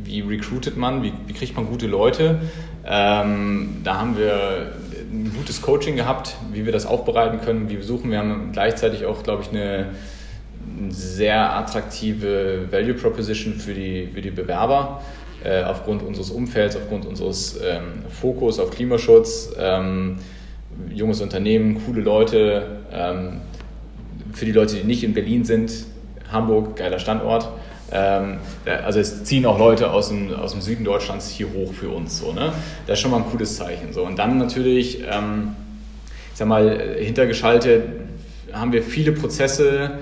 wie 0.04 0.22
recruitet 0.22 0.78
man, 0.78 1.04
wie, 1.04 1.14
wie 1.28 1.34
kriegt 1.34 1.56
man 1.56 1.68
gute 1.68 1.88
Leute. 1.88 2.40
Ähm, 2.86 3.78
da 3.84 4.00
haben 4.00 4.18
wir 4.18 4.74
ein 5.12 5.32
gutes 5.36 5.62
Coaching 5.62 5.96
gehabt, 5.96 6.36
wie 6.52 6.66
wir 6.66 6.72
das 6.72 6.86
aufbereiten 6.86 7.42
können, 7.42 7.70
wie 7.70 7.78
wir 7.78 7.84
suchen. 7.84 8.12
Wir 8.12 8.20
haben 8.20 8.52
gleichzeitig 8.52 9.06
auch, 9.06 9.24
glaube 9.24 9.44
ich, 9.44 9.50
eine, 9.50 9.88
sehr 10.90 11.56
attraktive 11.56 12.68
Value 12.72 12.94
Proposition 12.94 13.54
für 13.54 13.74
die, 13.74 14.10
für 14.14 14.22
die 14.22 14.32
Bewerber 14.32 15.02
äh, 15.44 15.64
aufgrund 15.64 16.04
unseres 16.04 16.30
Umfelds, 16.30 16.76
aufgrund 16.76 17.06
unseres 17.06 17.60
ähm, 17.64 18.04
Fokus 18.10 18.60
auf 18.60 18.72
Klimaschutz. 18.72 19.54
Ähm, 19.58 20.18
junges 20.94 21.22
Unternehmen, 21.22 21.82
coole 21.86 22.02
Leute. 22.02 22.80
Ähm, 22.92 23.42
für 24.34 24.46
die 24.46 24.52
Leute, 24.52 24.76
die 24.76 24.84
nicht 24.84 25.04
in 25.04 25.14
Berlin 25.14 25.46
sind, 25.46 25.72
Hamburg, 26.32 26.76
geiler 26.76 27.00
Standort. 27.00 27.50
Ähm, 27.92 28.38
also 28.66 29.00
es 29.00 29.24
ziehen 29.24 29.46
auch 29.46 29.58
Leute 29.58 29.92
aus 29.92 30.10
dem, 30.10 30.34
aus 30.34 30.52
dem 30.52 30.62
Süden 30.62 30.84
Deutschlands 30.84 31.30
hier 31.30 31.48
hoch 31.54 31.74
für 31.74 31.90
uns. 31.90 32.20
So, 32.20 32.34
ne? 32.34 32.52
Das 32.86 32.98
ist 32.98 33.02
schon 33.02 33.12
mal 33.12 33.18
ein 33.18 33.30
cooles 33.32 33.56
Zeichen. 33.56 33.94
So. 33.94 34.04
Und 34.04 34.20
dann 34.20 34.38
natürlich, 34.38 35.02
ähm, 35.02 35.56
ich 36.32 36.38
sag 36.38 36.48
mal, 36.48 36.96
hintergeschaltet 37.00 37.84
haben 38.54 38.72
wir 38.72 38.84
viele 38.84 39.12
Prozesse 39.12 40.00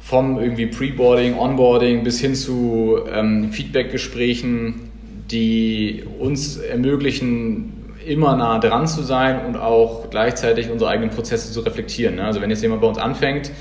vom 0.00 0.40
irgendwie 0.40 0.66
Preboarding, 0.66 1.38
Onboarding 1.38 2.02
bis 2.02 2.20
hin 2.20 2.34
zu 2.34 2.98
ähm, 3.10 3.52
Feedbackgesprächen, 3.52 4.90
die 5.30 6.04
uns 6.18 6.56
ermöglichen, 6.56 7.72
immer 8.04 8.36
nah 8.36 8.58
dran 8.58 8.88
zu 8.88 9.02
sein 9.02 9.46
und 9.46 9.56
auch 9.56 10.10
gleichzeitig 10.10 10.70
unsere 10.70 10.90
eigenen 10.90 11.10
Prozesse 11.10 11.52
zu 11.52 11.60
reflektieren. 11.60 12.16
Ne? 12.16 12.24
Also 12.24 12.40
wenn 12.40 12.50
jetzt 12.50 12.62
jemand 12.62 12.80
bei 12.80 12.88
uns 12.88 12.98
anfängt, 12.98 13.52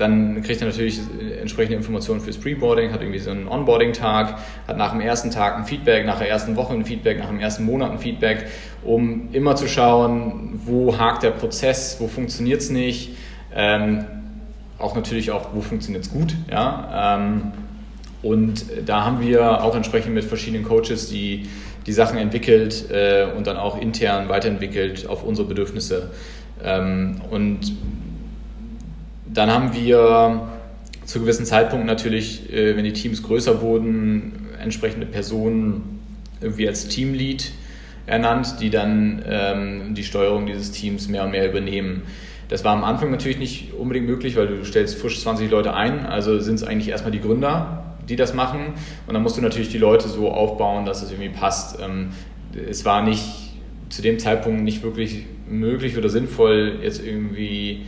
dann 0.00 0.42
kriegt 0.42 0.62
er 0.62 0.68
natürlich 0.68 0.98
entsprechende 1.40 1.76
Informationen 1.76 2.20
fürs 2.20 2.38
Preboarding, 2.38 2.92
hat 2.92 3.02
irgendwie 3.02 3.18
so 3.18 3.30
einen 3.30 3.46
Onboarding-Tag, 3.46 4.38
hat 4.66 4.76
nach 4.76 4.92
dem 4.92 5.00
ersten 5.00 5.30
Tag 5.30 5.56
ein 5.56 5.64
Feedback, 5.64 6.06
nach 6.06 6.18
der 6.18 6.30
ersten 6.30 6.56
Woche 6.56 6.72
ein 6.72 6.84
Feedback, 6.84 7.18
nach 7.18 7.28
dem 7.28 7.38
ersten 7.38 7.64
Monat 7.64 7.92
ein 7.92 7.98
Feedback, 7.98 8.46
um 8.82 9.28
immer 9.32 9.56
zu 9.56 9.68
schauen, 9.68 10.60
wo 10.64 10.96
hakt 10.96 11.22
der 11.22 11.32
Prozess, 11.32 11.96
wo 12.00 12.08
funktioniert 12.08 12.62
es 12.62 12.70
nicht, 12.70 13.10
ähm, 13.54 14.06
auch 14.78 14.94
natürlich 14.94 15.30
auch, 15.30 15.50
wo 15.52 15.60
funktioniert 15.60 16.04
es 16.04 16.10
gut. 16.10 16.34
Ja? 16.50 17.18
Ähm, 17.18 17.52
und 18.22 18.64
da 18.86 19.04
haben 19.04 19.20
wir 19.20 19.62
auch 19.62 19.76
entsprechend 19.76 20.14
mit 20.14 20.24
verschiedenen 20.24 20.64
Coaches 20.64 21.10
die, 21.10 21.46
die 21.86 21.92
Sachen 21.92 22.16
entwickelt 22.16 22.90
äh, 22.90 23.26
und 23.36 23.46
dann 23.46 23.58
auch 23.58 23.78
intern 23.80 24.28
weiterentwickelt 24.28 25.06
auf 25.06 25.24
unsere 25.24 25.46
Bedürfnisse. 25.46 26.10
Ähm, 26.64 27.20
und 27.30 27.72
dann 29.32 29.50
haben 29.50 29.74
wir 29.74 30.48
zu 31.04 31.20
gewissen 31.20 31.44
Zeitpunkten 31.44 31.86
natürlich, 31.86 32.52
äh, 32.52 32.76
wenn 32.76 32.84
die 32.84 32.92
Teams 32.92 33.22
größer 33.22 33.60
wurden, 33.60 34.48
entsprechende 34.62 35.06
Personen 35.06 36.00
irgendwie 36.40 36.68
als 36.68 36.88
Teamlead 36.88 37.52
ernannt, 38.06 38.56
die 38.60 38.70
dann 38.70 39.22
ähm, 39.26 39.94
die 39.94 40.04
Steuerung 40.04 40.46
dieses 40.46 40.72
Teams 40.72 41.08
mehr 41.08 41.24
und 41.24 41.32
mehr 41.32 41.48
übernehmen. 41.48 42.02
Das 42.48 42.64
war 42.64 42.72
am 42.72 42.82
Anfang 42.82 43.10
natürlich 43.10 43.38
nicht 43.38 43.74
unbedingt 43.74 44.06
möglich, 44.06 44.36
weil 44.36 44.48
du 44.48 44.64
stellst 44.64 44.98
frisch 44.98 45.20
20 45.20 45.50
Leute 45.50 45.74
ein, 45.74 46.06
also 46.06 46.40
sind 46.40 46.56
es 46.56 46.64
eigentlich 46.64 46.88
erstmal 46.88 47.12
die 47.12 47.20
Gründer, 47.20 47.84
die 48.08 48.16
das 48.16 48.34
machen 48.34 48.74
und 49.06 49.14
dann 49.14 49.22
musst 49.22 49.36
du 49.36 49.40
natürlich 49.40 49.68
die 49.68 49.78
Leute 49.78 50.08
so 50.08 50.30
aufbauen, 50.30 50.84
dass 50.84 51.02
es 51.02 51.12
irgendwie 51.12 51.28
passt. 51.28 51.78
Ähm, 51.80 52.10
es 52.68 52.84
war 52.84 53.02
nicht 53.02 53.24
zu 53.88 54.02
dem 54.02 54.18
Zeitpunkt 54.18 54.62
nicht 54.62 54.82
wirklich 54.82 55.26
möglich 55.48 55.96
oder 55.96 56.08
sinnvoll, 56.08 56.78
jetzt 56.82 57.04
irgendwie 57.04 57.82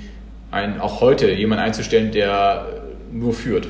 ein, 0.53 0.81
auch 0.81 1.01
heute 1.01 1.33
jemanden 1.33 1.65
einzustellen, 1.65 2.13
der 2.13 2.67
nur 3.11 3.33
führt. 3.33 3.67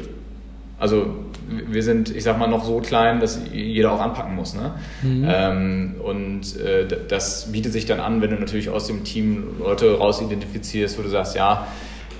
Also 0.78 1.14
wir 1.48 1.82
sind, 1.82 2.14
ich 2.14 2.24
sag 2.24 2.38
mal, 2.38 2.48
noch 2.48 2.64
so 2.64 2.80
klein, 2.80 3.20
dass 3.20 3.40
jeder 3.52 3.92
auch 3.92 4.00
anpacken 4.00 4.34
muss. 4.34 4.54
Ne? 4.54 4.74
Mhm. 5.02 5.28
Ähm, 5.28 5.94
und 6.02 6.60
äh, 6.60 6.86
das 7.08 7.52
bietet 7.52 7.72
sich 7.72 7.86
dann 7.86 8.00
an, 8.00 8.20
wenn 8.20 8.30
du 8.30 8.36
natürlich 8.36 8.68
aus 8.68 8.86
dem 8.86 9.04
Team 9.04 9.44
Leute 9.60 9.96
raus 9.96 10.20
identifizierst, 10.20 10.98
wo 10.98 11.02
du 11.02 11.08
sagst, 11.08 11.36
ja, 11.36 11.66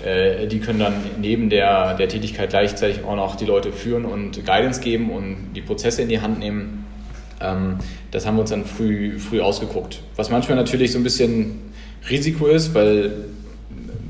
äh, 0.04 0.47
die 0.47 0.61
können 0.61 0.78
dann 0.78 0.95
neben 1.21 1.50
der, 1.50 1.95
der 1.95 2.09
Tätigkeit 2.09 2.50
gleichzeitig 2.50 3.04
auch 3.04 3.16
noch 3.16 3.37
die 3.37 3.47
Leute 3.47 3.73
führen 3.73 4.04
und 4.04 4.45
Guidance 4.45 4.81
geben 4.81 5.11
und 5.11 5.54
die 5.54 5.62
Prozesse 5.62 6.02
in 6.02 6.09
die 6.09 6.21
Hand 6.21 6.38
nehmen. 6.38 6.85
Ähm, 7.40 7.78
das 8.11 8.26
haben 8.26 8.37
wir 8.37 8.42
uns 8.42 8.50
dann 8.50 8.64
früh, 8.64 9.19
früh 9.19 9.40
ausgeguckt. 9.40 10.02
Was 10.16 10.31
manchmal 10.31 10.57
natürlich 10.57 10.92
so 10.92 10.99
ein 10.99 11.04
bisschen 11.04 11.73
Risiko 12.09 12.47
ist, 12.47 12.75
weil 12.75 13.12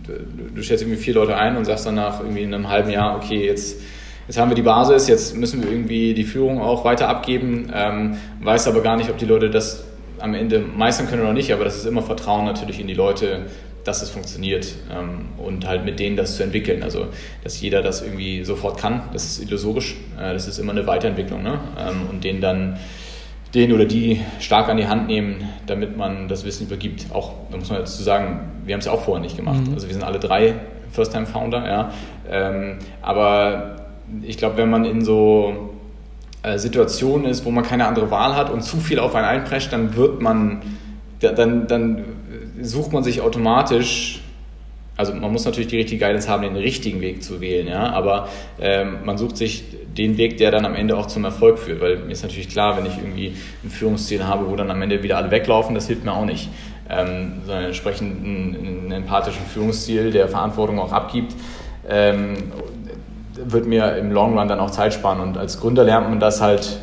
du 0.02 0.62
stellst 0.62 0.82
irgendwie 0.82 1.00
vier 1.00 1.14
Leute 1.14 1.36
ein 1.36 1.56
und 1.56 1.64
sagst 1.64 1.86
dann 1.86 1.94
nach 1.94 2.20
irgendwie 2.20 2.42
einem 2.42 2.68
halben 2.68 2.90
Jahr, 2.90 3.16
okay, 3.16 3.46
jetzt, 3.46 3.80
jetzt 4.26 4.38
haben 4.38 4.50
wir 4.50 4.54
die 4.54 4.62
Basis, 4.62 5.08
jetzt 5.08 5.36
müssen 5.36 5.62
wir 5.62 5.70
irgendwie 5.70 6.14
die 6.14 6.24
Führung 6.24 6.60
auch 6.60 6.84
weiter 6.84 7.08
abgeben, 7.08 7.70
ähm, 7.74 8.16
weißt 8.40 8.68
aber 8.68 8.82
gar 8.82 8.96
nicht, 8.96 9.10
ob 9.10 9.18
die 9.18 9.26
Leute 9.26 9.50
das 9.50 9.84
am 10.18 10.34
Ende 10.34 10.60
meistern 10.60 11.08
können 11.08 11.22
oder 11.22 11.32
nicht, 11.32 11.52
aber 11.52 11.64
das 11.64 11.76
ist 11.76 11.86
immer 11.86 12.02
Vertrauen 12.02 12.44
natürlich 12.44 12.80
in 12.80 12.86
die 12.86 12.94
Leute, 12.94 13.46
dass 13.84 14.02
es 14.02 14.10
funktioniert 14.10 14.74
ähm, 14.92 15.26
und 15.44 15.66
halt 15.66 15.84
mit 15.84 15.98
denen 15.98 16.16
das 16.16 16.36
zu 16.36 16.44
entwickeln. 16.44 16.82
Also, 16.82 17.08
dass 17.42 17.60
jeder 17.60 17.82
das 17.82 18.02
irgendwie 18.02 18.44
sofort 18.44 18.78
kann, 18.78 19.02
das 19.12 19.24
ist 19.24 19.42
illusorisch, 19.42 19.96
äh, 20.18 20.32
das 20.32 20.46
ist 20.46 20.58
immer 20.58 20.72
eine 20.72 20.86
Weiterentwicklung 20.86 21.42
ne? 21.42 21.58
Ähm, 21.78 22.08
und 22.08 22.22
denen 22.22 22.40
dann 22.40 22.78
den 23.54 23.72
oder 23.72 23.84
die 23.84 24.20
stark 24.40 24.68
an 24.68 24.76
die 24.76 24.86
Hand 24.86 25.08
nehmen, 25.08 25.48
damit 25.66 25.96
man 25.96 26.28
das 26.28 26.44
Wissen 26.44 26.66
übergibt. 26.66 27.06
Auch, 27.12 27.32
da 27.50 27.58
muss 27.58 27.68
man 27.68 27.80
dazu 27.80 28.02
sagen, 28.02 28.40
wir 28.64 28.74
haben 28.74 28.80
es 28.80 28.86
ja 28.86 28.92
auch 28.92 29.02
vorher 29.02 29.22
nicht 29.22 29.36
gemacht. 29.36 29.66
Mhm. 29.66 29.74
Also 29.74 29.88
wir 29.88 29.94
sind 29.94 30.04
alle 30.04 30.18
drei 30.18 30.54
First-Time-Founder, 30.92 31.66
ja. 31.66 31.90
Ähm, 32.30 32.78
aber 33.02 33.76
ich 34.22 34.38
glaube, 34.38 34.56
wenn 34.56 34.70
man 34.70 34.84
in 34.84 35.04
so 35.04 35.70
äh, 36.42 36.58
Situationen 36.58 37.26
ist, 37.26 37.44
wo 37.44 37.50
man 37.50 37.64
keine 37.64 37.86
andere 37.86 38.10
Wahl 38.10 38.36
hat 38.36 38.50
und 38.50 38.62
zu 38.62 38.78
viel 38.78 38.98
auf 38.98 39.14
einen 39.14 39.26
einprescht, 39.26 39.72
dann 39.72 39.96
wird 39.96 40.22
man, 40.22 40.62
dann, 41.20 41.66
dann 41.66 42.04
sucht 42.60 42.92
man 42.92 43.04
sich 43.04 43.20
automatisch 43.20 44.21
also 44.96 45.14
man 45.14 45.32
muss 45.32 45.44
natürlich 45.44 45.68
die 45.68 45.78
richtige 45.78 46.04
Guidance 46.04 46.28
haben, 46.28 46.42
den 46.42 46.56
richtigen 46.56 47.00
Weg 47.00 47.22
zu 47.22 47.40
wählen, 47.40 47.66
ja, 47.66 47.90
aber 47.90 48.28
ähm, 48.60 48.98
man 49.04 49.16
sucht 49.16 49.36
sich 49.36 49.64
den 49.96 50.16
Weg, 50.18 50.36
der 50.36 50.50
dann 50.50 50.64
am 50.64 50.74
Ende 50.74 50.96
auch 50.96 51.06
zum 51.06 51.24
Erfolg 51.24 51.58
führt, 51.58 51.80
weil 51.80 51.96
mir 51.98 52.12
ist 52.12 52.22
natürlich 52.22 52.48
klar, 52.48 52.76
wenn 52.76 52.86
ich 52.86 52.96
irgendwie 52.98 53.34
ein 53.64 53.70
Führungsziel 53.70 54.24
habe, 54.24 54.50
wo 54.50 54.56
dann 54.56 54.70
am 54.70 54.80
Ende 54.82 55.02
wieder 55.02 55.16
alle 55.16 55.30
weglaufen, 55.30 55.74
das 55.74 55.86
hilft 55.86 56.04
mir 56.04 56.12
auch 56.12 56.24
nicht, 56.24 56.50
ähm, 56.90 57.42
sondern 57.46 57.64
entsprechend 57.64 58.24
einen, 58.24 58.56
einen 58.56 58.92
empathischen 58.92 59.44
Führungsstil, 59.46 60.10
der 60.10 60.28
Verantwortung 60.28 60.78
auch 60.78 60.92
abgibt, 60.92 61.34
ähm, 61.88 62.34
wird 63.34 63.66
mir 63.66 63.96
im 63.96 64.12
Long 64.12 64.38
Run 64.38 64.48
dann 64.48 64.60
auch 64.60 64.70
Zeit 64.70 64.94
sparen. 64.94 65.20
Und 65.20 65.38
als 65.38 65.58
Gründer 65.58 65.84
lernt 65.84 66.08
man 66.08 66.20
das 66.20 66.40
halt 66.40 66.78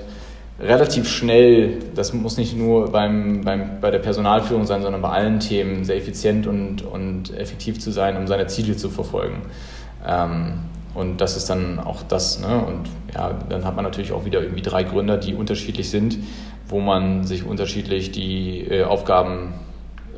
relativ 0.61 1.07
schnell, 1.07 1.77
das 1.95 2.13
muss 2.13 2.37
nicht 2.37 2.55
nur 2.55 2.91
beim, 2.91 3.41
beim, 3.41 3.79
bei 3.79 3.91
der 3.91 3.99
Personalführung 3.99 4.65
sein, 4.65 4.81
sondern 4.81 5.01
bei 5.01 5.09
allen 5.09 5.39
Themen 5.39 5.83
sehr 5.85 5.95
effizient 5.95 6.47
und, 6.47 6.81
und 6.81 7.35
effektiv 7.37 7.79
zu 7.79 7.91
sein, 7.91 8.17
um 8.17 8.27
seine 8.27 8.47
Ziele 8.47 8.75
zu 8.75 8.89
verfolgen. 8.89 9.41
Ähm, 10.05 10.59
und 10.95 11.21
das 11.21 11.37
ist 11.37 11.49
dann 11.49 11.79
auch 11.79 12.03
das. 12.03 12.41
Ne? 12.41 12.63
Und 12.65 12.89
ja, 13.13 13.37
dann 13.47 13.63
hat 13.63 13.75
man 13.75 13.85
natürlich 13.85 14.11
auch 14.11 14.25
wieder 14.25 14.41
irgendwie 14.41 14.61
drei 14.61 14.83
Gründer, 14.83 15.17
die 15.17 15.33
unterschiedlich 15.33 15.89
sind, 15.89 16.17
wo 16.67 16.79
man 16.79 17.23
sich 17.23 17.45
unterschiedlich 17.45 18.11
die 18.11 18.61
äh, 18.61 18.83
Aufgaben 18.83 19.53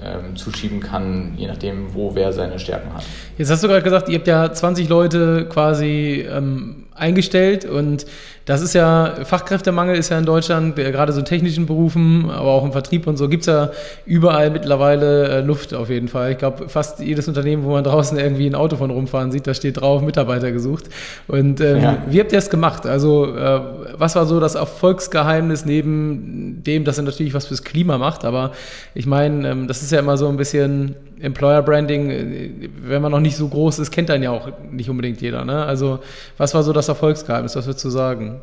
ähm, 0.04 0.36
zuschieben 0.36 0.80
kann, 0.80 1.34
je 1.38 1.48
nachdem, 1.48 1.94
wo 1.94 2.16
wer 2.16 2.34
seine 2.34 2.58
Stärken 2.58 2.94
hat. 2.94 3.04
Jetzt 3.38 3.52
hast 3.52 3.64
du 3.64 3.68
gerade 3.68 3.84
gesagt, 3.84 4.10
ihr 4.10 4.18
habt 4.18 4.28
ja 4.28 4.52
20 4.52 4.90
Leute 4.90 5.46
quasi 5.48 6.26
ähm, 6.28 6.81
eingestellt 7.02 7.66
und 7.66 8.06
das 8.46 8.62
ist 8.62 8.74
ja, 8.74 9.24
Fachkräftemangel 9.24 9.96
ist 9.96 10.10
ja 10.10 10.18
in 10.18 10.26
Deutschland, 10.26 10.76
gerade 10.76 11.14
so 11.14 11.20
in 11.20 11.26
technischen 11.26 11.66
Berufen, 11.66 12.30
aber 12.30 12.52
auch 12.52 12.66
im 12.66 12.72
Vertrieb 12.72 13.08
und 13.08 13.18
so, 13.18 13.30
gibt 13.30 13.42
es 13.42 13.48
ja 13.48 13.72
überall 14.06 14.50
mittlerweile 14.50 15.28
äh, 15.28 15.42
Luft 15.42 15.74
auf 15.74 15.90
jeden 15.90 16.08
Fall. 16.08 16.32
Ich 16.32 16.38
glaube, 16.38 16.68
fast 16.68 17.00
jedes 17.00 17.28
Unternehmen, 17.28 17.64
wo 17.64 17.72
man 17.72 17.84
draußen 17.84 18.18
irgendwie 18.18 18.48
ein 18.48 18.56
Auto 18.56 18.78
von 18.78 18.90
rumfahren 18.90 19.32
sieht, 19.32 19.48
da 19.48 19.54
steht 19.54 19.80
drauf, 19.80 20.02
Mitarbeiter 20.02 20.52
gesucht. 20.52 20.86
Und 21.28 21.62
ähm, 21.62 21.82
ja. 21.82 21.98
wie 22.08 22.20
habt 22.20 22.32
ihr 22.32 22.38
das 22.38 22.50
gemacht? 22.50 22.86
Also, 22.86 23.36
äh, 23.36 23.62
was 23.98 24.16
war 24.16 24.26
so 24.26 24.40
das 24.40 24.56
Erfolgsgeheimnis 24.56 25.66
neben 25.66 26.64
dem, 26.64 26.84
dass 26.84 26.98
er 26.98 27.04
natürlich 27.04 27.34
was 27.34 27.46
fürs 27.46 27.64
Klima 27.64 27.98
macht? 27.98 28.26
Aber 28.26 28.52
ich 28.96 29.06
meine, 29.06 29.50
ähm, 29.50 29.68
das 29.68 29.82
ist 29.82 29.92
ja 29.92 30.00
immer 30.00 30.18
so 30.18 30.28
ein 30.28 30.38
bisschen 30.38 30.96
Employer 31.22 31.62
Branding, 31.62 32.10
äh, 32.10 32.70
wenn 32.82 33.02
man 33.02 33.12
noch 33.12 33.20
nicht 33.20 33.38
so 33.38 33.48
groß 33.48 33.80
ist, 33.80 33.92
kennt 33.92 34.10
einen 34.10 34.24
ja 34.24 34.32
auch 34.32 34.50
nicht 34.72 34.90
unbedingt 34.90 35.22
jeder. 35.22 35.46
Ne? 35.46 35.64
Also, 35.64 36.00
was 36.38 36.54
war 36.54 36.64
so 36.64 36.74
das 36.74 36.88
Erfolgsgeheimnis? 36.88 37.56
Was 37.56 37.66
würdest 37.66 37.86
du 37.86 37.90
sagen? 37.90 38.42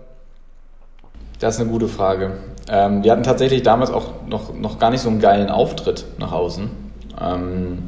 Das 1.41 1.55
ist 1.55 1.61
eine 1.61 1.71
gute 1.71 1.89
Frage. 1.89 2.33
Ähm, 2.69 3.05
wir 3.05 3.13
hatten 3.13 3.23
tatsächlich 3.23 3.63
damals 3.63 3.91
auch 3.91 4.27
noch, 4.27 4.55
noch 4.55 4.79
gar 4.79 4.91
nicht 4.91 5.01
so 5.01 5.09
einen 5.09 5.21
geilen 5.21 5.51
Auftritt 5.51 6.05
nach 6.19 6.33
außen. 6.33 6.69
Ähm, 7.21 7.79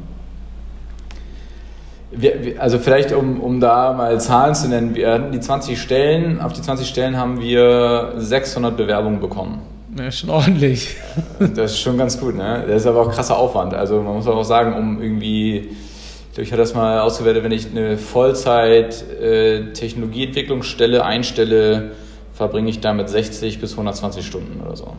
wir, 2.11 2.55
also 2.59 2.77
vielleicht, 2.77 3.13
um, 3.13 3.39
um 3.39 3.59
da 3.59 3.93
mal 3.93 4.19
Zahlen 4.19 4.55
zu 4.55 4.67
nennen, 4.67 4.95
wir 4.95 5.11
hatten 5.11 5.31
die 5.31 5.39
20 5.39 5.81
Stellen, 5.81 6.41
auf 6.41 6.53
die 6.53 6.61
20 6.61 6.87
Stellen 6.87 7.17
haben 7.17 7.39
wir 7.39 8.13
600 8.17 8.75
Bewerbungen 8.75 9.19
bekommen. 9.19 9.61
Ja, 9.97 10.09
schon 10.09 10.29
ordentlich. 10.29 10.95
Das 11.39 11.71
ist 11.71 11.79
schon 11.79 11.97
ganz 11.97 12.17
gut, 12.19 12.35
ne? 12.35 12.63
Das 12.65 12.83
ist 12.83 12.87
aber 12.87 13.01
auch 13.01 13.11
krasser 13.11 13.37
Aufwand. 13.37 13.73
Also 13.73 14.01
man 14.01 14.15
muss 14.15 14.25
auch 14.27 14.41
sagen, 14.43 14.73
um 14.73 15.01
irgendwie, 15.01 15.57
ich 15.57 15.67
glaube, 16.33 16.43
ich 16.43 16.51
hatte 16.51 16.61
das 16.61 16.73
mal 16.73 16.99
ausgewertet, 16.99 17.43
wenn 17.43 17.51
ich 17.51 17.69
eine 17.69 17.97
Vollzeit-Technologieentwicklungsstelle 17.97 20.97
äh, 20.97 21.01
einstelle, 21.01 21.91
verbringe 22.31 22.69
ich 22.69 22.79
damit 22.79 23.09
60 23.09 23.59
bis 23.59 23.73
120 23.73 24.25
Stunden 24.25 24.61
oder 24.61 24.77
so. 24.77 24.95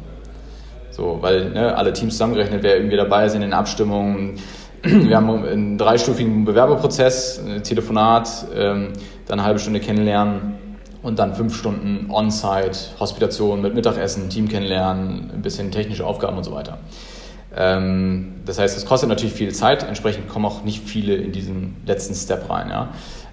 So, 0.91 1.19
weil 1.23 1.49
ne, 1.51 1.75
alle 1.75 1.95
Teams 1.95 2.13
zusammengerechnet, 2.15 2.63
wer 2.63 2.77
irgendwie 2.77 2.99
dabei 2.99 3.25
ist 3.25 3.35
in 3.35 3.41
den 3.41 3.55
Abstimmungen. 3.55 4.35
Wir 4.83 5.17
haben 5.17 5.45
einen 5.45 5.79
dreistufigen 5.79 6.45
Bewerberprozess, 6.45 7.41
ein 7.43 7.63
Telefonat, 7.63 8.29
ähm, 8.55 8.89
dann 9.27 9.39
eine 9.39 9.47
halbe 9.47 9.59
Stunde 9.59 9.81
kennenlernen 9.81 10.59
und 11.03 11.19
dann 11.19 11.35
fünf 11.35 11.57
Stunden 11.57 12.11
On-Site, 12.11 12.99
Hospitation 13.01 13.61
mit 13.61 13.75
Mittagessen, 13.75 14.31
Team 14.31 14.49
kennenlernen, 14.49 15.31
ein 15.35 15.43
bisschen 15.43 15.71
technische 15.71 16.07
Aufgaben 16.07 16.37
und 16.37 16.45
so 16.45 16.53
weiter. 16.53 16.79
Ähm, 17.55 18.35
das 18.45 18.59
heißt, 18.59 18.77
es 18.77 18.87
kostet 18.87 19.09
natürlich 19.09 19.35
viel 19.35 19.53
Zeit, 19.53 19.83
entsprechend 19.83 20.29
kommen 20.29 20.47
auch 20.47 20.65
nicht 20.65 20.83
viele 20.83 21.15
in 21.17 21.33
diesen 21.33 21.77
letzten 21.87 22.15
Step 22.15 22.49
rein. 22.49 22.71
Ja. 22.71 22.89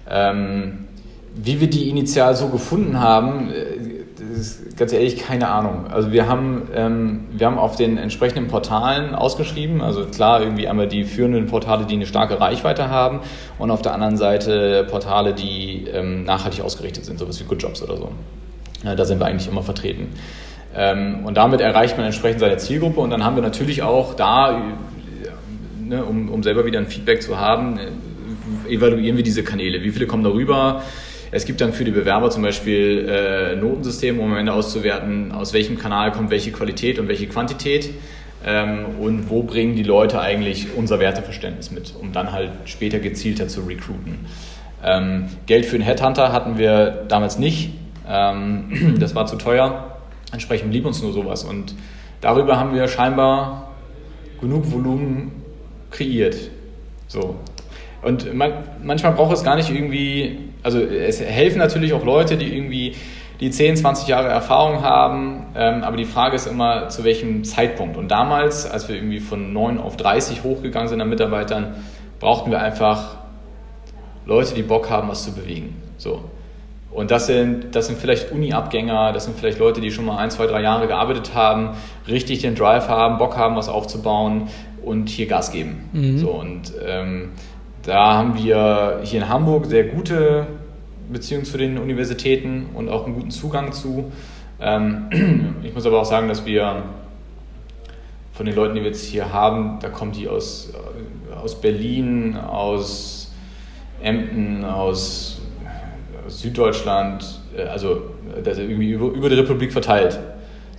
Ähm, 0.08 0.86
wie 1.34 1.60
wir 1.60 1.70
die 1.70 1.88
initial 1.88 2.34
so 2.34 2.48
gefunden 2.48 3.00
haben, 3.00 3.50
äh, 3.50 3.89
ist 4.40 4.76
ganz 4.76 4.92
ehrlich 4.92 5.16
keine 5.18 5.48
Ahnung. 5.48 5.86
Also 5.88 6.12
wir 6.12 6.26
haben, 6.28 6.68
ähm, 6.74 7.26
wir 7.32 7.46
haben 7.46 7.58
auf 7.58 7.76
den 7.76 7.98
entsprechenden 7.98 8.48
Portalen 8.48 9.14
ausgeschrieben, 9.14 9.80
also 9.82 10.06
klar 10.06 10.40
irgendwie 10.40 10.66
einmal 10.66 10.88
die 10.88 11.04
führenden 11.04 11.46
Portale, 11.46 11.86
die 11.86 11.94
eine 11.94 12.06
starke 12.06 12.40
Reichweite 12.40 12.88
haben 12.88 13.20
und 13.58 13.70
auf 13.70 13.82
der 13.82 13.94
anderen 13.94 14.16
Seite 14.16 14.86
Portale, 14.90 15.34
die 15.34 15.86
ähm, 15.92 16.24
nachhaltig 16.24 16.64
ausgerichtet 16.64 17.04
sind, 17.04 17.18
sowas 17.18 17.38
wie 17.40 17.44
Good 17.44 17.62
Jobs 17.62 17.82
oder 17.82 17.96
so. 17.96 18.10
Ja, 18.82 18.94
da 18.94 19.04
sind 19.04 19.20
wir 19.20 19.26
eigentlich 19.26 19.48
immer 19.48 19.62
vertreten. 19.62 20.08
Ähm, 20.74 21.24
und 21.24 21.36
damit 21.36 21.60
erreicht 21.60 21.96
man 21.96 22.06
entsprechend 22.06 22.40
seine 22.40 22.56
Zielgruppe 22.56 23.00
und 23.00 23.10
dann 23.10 23.24
haben 23.24 23.36
wir 23.36 23.42
natürlich 23.42 23.82
auch 23.82 24.14
da, 24.14 24.62
ne, 25.80 26.04
um, 26.04 26.28
um 26.28 26.42
selber 26.42 26.64
wieder 26.64 26.78
ein 26.78 26.86
Feedback 26.86 27.22
zu 27.22 27.38
haben, 27.38 27.78
äh, 27.78 28.72
evaluieren 28.72 29.16
wir 29.16 29.24
diese 29.24 29.42
Kanäle. 29.42 29.82
Wie 29.82 29.90
viele 29.90 30.06
kommen 30.06 30.24
darüber? 30.24 30.82
Es 31.32 31.44
gibt 31.44 31.60
dann 31.60 31.72
für 31.72 31.84
die 31.84 31.92
Bewerber 31.92 32.30
zum 32.30 32.42
Beispiel 32.42 33.08
äh, 33.08 33.56
Notensystem, 33.56 34.18
um 34.18 34.32
am 34.32 34.38
Ende 34.38 34.52
auszuwerten, 34.52 35.30
aus 35.32 35.52
welchem 35.52 35.78
Kanal 35.78 36.10
kommt 36.12 36.30
welche 36.30 36.50
Qualität 36.50 36.98
und 36.98 37.06
welche 37.06 37.28
Quantität 37.28 37.90
ähm, 38.44 38.86
und 38.98 39.30
wo 39.30 39.42
bringen 39.42 39.76
die 39.76 39.82
Leute 39.82 40.20
eigentlich 40.20 40.68
unser 40.76 40.98
Werteverständnis 40.98 41.70
mit, 41.70 41.94
um 42.00 42.12
dann 42.12 42.32
halt 42.32 42.50
später 42.64 42.98
gezielter 42.98 43.46
zu 43.46 43.60
recruiten. 43.60 44.26
Ähm, 44.82 45.26
Geld 45.46 45.66
für 45.66 45.76
einen 45.76 45.84
Headhunter 45.84 46.32
hatten 46.32 46.58
wir 46.58 47.04
damals 47.08 47.38
nicht, 47.38 47.74
ähm, 48.08 48.96
das 48.98 49.14
war 49.14 49.26
zu 49.26 49.36
teuer, 49.36 49.98
entsprechend 50.32 50.70
blieb 50.70 50.84
uns 50.84 51.00
nur 51.02 51.12
sowas 51.12 51.44
und 51.44 51.74
darüber 52.20 52.58
haben 52.58 52.74
wir 52.74 52.88
scheinbar 52.88 53.70
genug 54.40 54.72
Volumen 54.72 55.30
kreiert. 55.90 56.36
So. 57.08 57.36
Und 58.02 58.34
man, 58.34 58.52
manchmal 58.82 59.12
braucht 59.12 59.34
es 59.34 59.44
gar 59.44 59.56
nicht 59.56 59.70
irgendwie, 59.70 60.38
also 60.62 60.80
es 60.80 61.20
helfen 61.20 61.58
natürlich 61.58 61.92
auch 61.92 62.04
Leute, 62.04 62.36
die 62.36 62.54
irgendwie 62.54 62.94
die 63.40 63.50
10, 63.50 63.76
20 63.76 64.08
Jahre 64.08 64.28
Erfahrung 64.28 64.82
haben, 64.82 65.46
ähm, 65.56 65.82
aber 65.82 65.96
die 65.96 66.04
Frage 66.04 66.36
ist 66.36 66.46
immer, 66.46 66.88
zu 66.88 67.04
welchem 67.04 67.42
Zeitpunkt. 67.44 67.96
Und 67.96 68.10
damals, 68.10 68.70
als 68.70 68.88
wir 68.88 68.96
irgendwie 68.96 69.20
von 69.20 69.52
9 69.52 69.78
auf 69.78 69.96
30 69.96 70.44
hochgegangen 70.44 70.88
sind 70.88 71.00
an 71.00 71.08
Mitarbeitern, 71.08 71.74
brauchten 72.20 72.50
wir 72.50 72.60
einfach 72.60 73.16
Leute, 74.26 74.54
die 74.54 74.62
Bock 74.62 74.90
haben, 74.90 75.08
was 75.08 75.24
zu 75.24 75.32
bewegen. 75.34 75.82
So. 75.96 76.22
Und 76.92 77.10
das 77.10 77.26
sind, 77.26 77.74
das 77.74 77.86
sind 77.86 77.98
vielleicht 77.98 78.30
Uni-Abgänger, 78.32 79.12
das 79.12 79.24
sind 79.24 79.38
vielleicht 79.38 79.58
Leute, 79.58 79.80
die 79.80 79.90
schon 79.90 80.04
mal 80.04 80.18
ein, 80.18 80.30
zwei, 80.30 80.46
drei 80.46 80.60
Jahre 80.60 80.86
gearbeitet 80.86 81.34
haben, 81.34 81.70
richtig 82.08 82.40
den 82.40 82.54
Drive 82.54 82.88
haben, 82.88 83.16
Bock 83.18 83.36
haben, 83.36 83.56
was 83.56 83.68
aufzubauen 83.68 84.48
und 84.82 85.08
hier 85.08 85.26
Gas 85.26 85.52
geben. 85.52 85.88
Mhm. 85.92 86.18
So, 86.18 86.30
und 86.30 86.72
ähm, 86.84 87.30
da 87.82 88.14
haben 88.14 88.36
wir 88.36 89.00
hier 89.04 89.22
in 89.22 89.28
Hamburg 89.28 89.66
sehr 89.66 89.84
gute 89.84 90.46
Beziehungen 91.10 91.44
zu 91.44 91.58
den 91.58 91.78
Universitäten 91.78 92.66
und 92.74 92.88
auch 92.88 93.06
einen 93.06 93.14
guten 93.14 93.30
Zugang 93.30 93.72
zu. 93.72 94.12
Ähm, 94.60 95.56
ich 95.62 95.74
muss 95.74 95.86
aber 95.86 96.00
auch 96.00 96.04
sagen, 96.04 96.28
dass 96.28 96.44
wir 96.46 96.82
von 98.32 98.46
den 98.46 98.54
Leuten, 98.54 98.74
die 98.74 98.80
wir 98.80 98.88
jetzt 98.88 99.04
hier 99.04 99.32
haben, 99.32 99.78
da 99.80 99.88
kommen 99.88 100.12
die 100.12 100.28
aus, 100.28 100.72
aus 101.42 101.60
Berlin, 101.60 102.36
aus 102.36 103.32
Emden, 104.02 104.64
aus, 104.64 105.40
Süddeutschland, 106.30 107.40
äh, 107.56 107.62
also 107.62 108.02
das 108.42 108.58
irgendwie 108.58 108.92
über, 108.92 109.08
über 109.08 109.28
die 109.28 109.36
Republik 109.36 109.72
verteilt. 109.72 110.18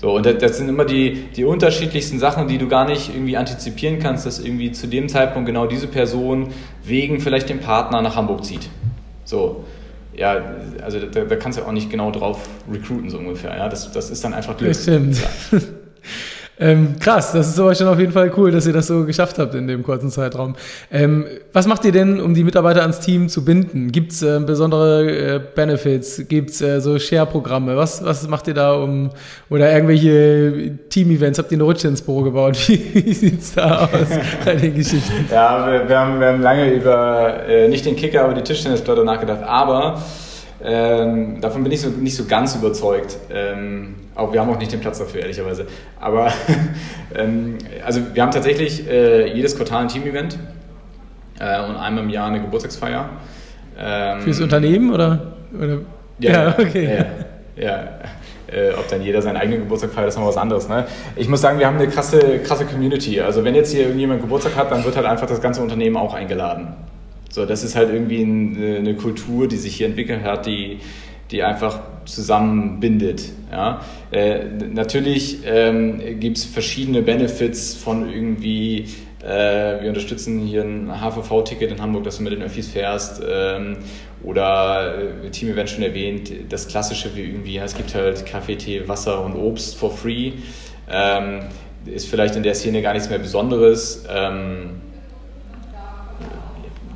So, 0.01 0.15
und 0.15 0.25
das, 0.25 0.57
sind 0.57 0.67
immer 0.67 0.83
die, 0.83 1.27
die 1.35 1.45
unterschiedlichsten 1.45 2.17
Sachen, 2.17 2.47
die 2.47 2.57
du 2.57 2.67
gar 2.67 2.87
nicht 2.87 3.13
irgendwie 3.13 3.37
antizipieren 3.37 3.99
kannst, 3.99 4.25
dass 4.25 4.39
irgendwie 4.39 4.71
zu 4.71 4.87
dem 4.87 5.07
Zeitpunkt 5.07 5.45
genau 5.45 5.67
diese 5.67 5.85
Person 5.85 6.47
wegen 6.83 7.19
vielleicht 7.19 7.49
dem 7.49 7.59
Partner 7.59 8.01
nach 8.01 8.15
Hamburg 8.15 8.43
zieht. 8.43 8.67
So, 9.25 9.63
ja, 10.15 10.41
also 10.81 10.99
da, 10.99 11.21
da 11.23 11.35
kannst 11.35 11.59
du 11.59 11.63
auch 11.63 11.71
nicht 11.71 11.91
genau 11.91 12.09
drauf 12.09 12.49
recruiten, 12.71 13.11
so 13.11 13.19
ungefähr. 13.19 13.55
Ja, 13.55 13.69
das, 13.69 13.91
das 13.91 14.09
ist 14.09 14.23
dann 14.23 14.33
einfach 14.33 14.57
Glück. 14.57 14.69
Das 14.69 14.81
stimmt. 14.81 15.17
Ja. 15.51 15.59
Ähm, 16.61 16.97
krass, 16.99 17.31
das 17.31 17.49
ist 17.49 17.59
aber 17.59 17.73
schon 17.73 17.87
auf 17.87 17.97
jeden 17.97 18.11
Fall 18.11 18.31
cool, 18.37 18.51
dass 18.51 18.67
ihr 18.67 18.73
das 18.73 18.85
so 18.85 19.03
geschafft 19.03 19.39
habt 19.39 19.55
in 19.55 19.67
dem 19.67 19.81
kurzen 19.81 20.11
Zeitraum. 20.11 20.55
Ähm, 20.91 21.25
was 21.53 21.65
macht 21.65 21.83
ihr 21.85 21.91
denn, 21.91 22.21
um 22.21 22.35
die 22.35 22.43
Mitarbeiter 22.43 22.83
ans 22.83 22.99
Team 22.99 23.29
zu 23.29 23.43
binden? 23.43 23.91
Gibt 23.91 24.11
es 24.11 24.21
äh, 24.21 24.39
besondere 24.39 25.09
äh, 25.09 25.39
Benefits? 25.55 26.21
Gibt 26.27 26.51
es 26.51 26.61
äh, 26.61 26.79
so 26.79 26.99
Share-Programme? 26.99 27.75
Was, 27.75 28.05
was 28.05 28.27
macht 28.27 28.47
ihr 28.47 28.53
da 28.53 28.73
um, 28.73 29.09
oder 29.49 29.73
irgendwelche 29.73 30.77
Team-Events? 30.89 31.39
Habt 31.39 31.51
ihr 31.51 31.57
eine 31.57 31.63
Rutsche 31.63 31.87
ins 31.87 32.03
Büro 32.03 32.21
gebaut? 32.21 32.55
Wie, 32.67 33.13
sieht 33.13 33.41
es 33.41 33.55
da 33.55 33.85
aus 33.85 34.07
bei 34.45 34.53
den 34.55 34.75
Geschichten? 34.75 35.11
Ja, 35.31 35.65
wir, 35.65 35.89
wir, 35.89 35.99
haben, 35.99 36.19
wir 36.19 36.27
haben 36.27 36.41
lange 36.41 36.71
über 36.71 37.47
äh, 37.47 37.67
nicht 37.69 37.85
den 37.85 37.95
Kicker, 37.95 38.23
aber 38.23 38.33
die 38.35 38.43
Tischtennisplatte 38.43 39.03
nachgedacht, 39.03 39.41
aber 39.43 40.01
ähm, 40.63 41.41
davon 41.41 41.63
bin 41.63 41.71
ich 41.71 41.81
so, 41.81 41.89
nicht 41.89 42.15
so 42.15 42.25
ganz 42.25 42.55
überzeugt. 42.55 43.17
Ähm, 43.33 43.95
auch 44.15 44.33
wir 44.33 44.41
haben 44.41 44.49
auch 44.49 44.59
nicht 44.59 44.71
den 44.71 44.79
Platz 44.79 44.99
dafür, 44.99 45.21
ehrlicherweise. 45.21 45.67
Aber 45.99 46.31
ähm, 47.15 47.57
also 47.85 48.01
wir 48.13 48.21
haben 48.21 48.31
tatsächlich 48.31 48.87
äh, 48.89 49.33
jedes 49.33 49.55
Quartal 49.55 49.83
ein 49.83 49.87
Team-Event 49.87 50.37
äh, 51.39 51.63
und 51.63 51.75
einmal 51.75 52.03
im 52.03 52.09
Jahr 52.09 52.27
eine 52.27 52.41
Geburtstagsfeier. 52.41 53.09
Ähm, 53.77 54.21
Fürs 54.21 54.41
Unternehmen 54.41 54.91
oder? 54.91 55.33
oder? 55.57 55.79
Ja, 56.19 56.31
ja, 56.31 56.55
okay. 56.59 57.05
Ja, 57.55 57.63
ja. 57.63 57.87
Äh, 58.47 58.73
ob 58.77 58.85
dann 58.89 59.01
jeder 59.01 59.21
seinen 59.21 59.37
eigenen 59.37 59.61
Geburtstag 59.61 59.91
feiert, 59.91 60.09
ist 60.09 60.17
noch 60.17 60.27
was 60.27 60.35
anderes. 60.35 60.67
Ne? 60.67 60.85
Ich 61.15 61.29
muss 61.29 61.39
sagen, 61.39 61.57
wir 61.57 61.67
haben 61.67 61.77
eine 61.77 61.87
krasse, 61.87 62.39
krasse 62.39 62.65
Community. 62.65 63.21
Also 63.21 63.45
wenn 63.45 63.55
jetzt 63.55 63.71
hier 63.71 63.83
irgendjemand 63.83 64.21
Geburtstag 64.21 64.57
hat, 64.57 64.71
dann 64.71 64.83
wird 64.83 64.97
halt 64.97 65.05
einfach 65.05 65.27
das 65.27 65.41
ganze 65.41 65.61
Unternehmen 65.61 65.95
auch 65.95 66.13
eingeladen. 66.13 66.73
So, 67.29 67.45
das 67.45 67.63
ist 67.63 67.77
halt 67.77 67.93
irgendwie 67.93 68.23
eine 68.23 68.93
Kultur, 68.95 69.47
die 69.47 69.55
sich 69.55 69.75
hier 69.75 69.87
entwickelt 69.87 70.23
hat, 70.25 70.45
die, 70.47 70.81
die 71.31 71.43
einfach 71.43 71.79
zusammenbindet. 72.05 73.23
Ja? 73.51 73.81
Äh, 74.11 74.45
natürlich 74.73 75.39
ähm, 75.45 76.19
gibt 76.19 76.37
es 76.37 76.45
verschiedene 76.45 77.01
Benefits 77.01 77.75
von 77.75 78.11
irgendwie, 78.11 78.87
äh, 79.23 79.81
wir 79.81 79.89
unterstützen 79.89 80.39
hier 80.39 80.63
ein 80.63 80.91
HVV-Ticket 80.91 81.71
in 81.71 81.81
Hamburg, 81.81 82.03
dass 82.03 82.17
du 82.17 82.23
mit 82.23 82.33
den 82.33 82.41
Öffis 82.41 82.69
fährst 82.69 83.21
ähm, 83.27 83.77
oder 84.23 84.97
äh, 85.23 85.29
Team-Event 85.29 85.69
schon 85.69 85.83
erwähnt, 85.83 86.31
das 86.49 86.67
Klassische 86.67 87.15
wie 87.15 87.21
irgendwie, 87.21 87.53
ja, 87.55 87.63
es 87.63 87.75
gibt 87.75 87.95
halt 87.95 88.25
Kaffee, 88.25 88.55
Tee, 88.55 88.87
Wasser 88.87 89.23
und 89.23 89.35
Obst 89.35 89.77
for 89.77 89.91
free. 89.91 90.33
Ähm, 90.89 91.41
ist 91.85 92.07
vielleicht 92.07 92.35
in 92.35 92.43
der 92.43 92.53
Szene 92.53 92.81
gar 92.81 92.93
nichts 92.93 93.09
mehr 93.09 93.17
Besonderes. 93.17 94.03
Ähm, 94.09 94.81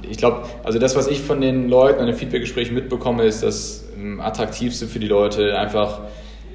ich 0.09 0.17
glaube, 0.17 0.43
also 0.63 0.77
das, 0.77 0.95
was 0.95 1.07
ich 1.07 1.19
von 1.21 1.41
den 1.41 1.69
Leuten 1.69 1.99
in 1.99 2.07
den 2.07 2.15
Feedbackgesprächen 2.15 2.75
mitbekomme, 2.75 3.23
ist 3.23 3.41
das 3.41 3.81
ähm, 3.81 3.84
Attraktivste 4.19 4.87
für 4.87 4.99
die 4.99 5.07
Leute, 5.07 5.57
einfach 5.57 6.01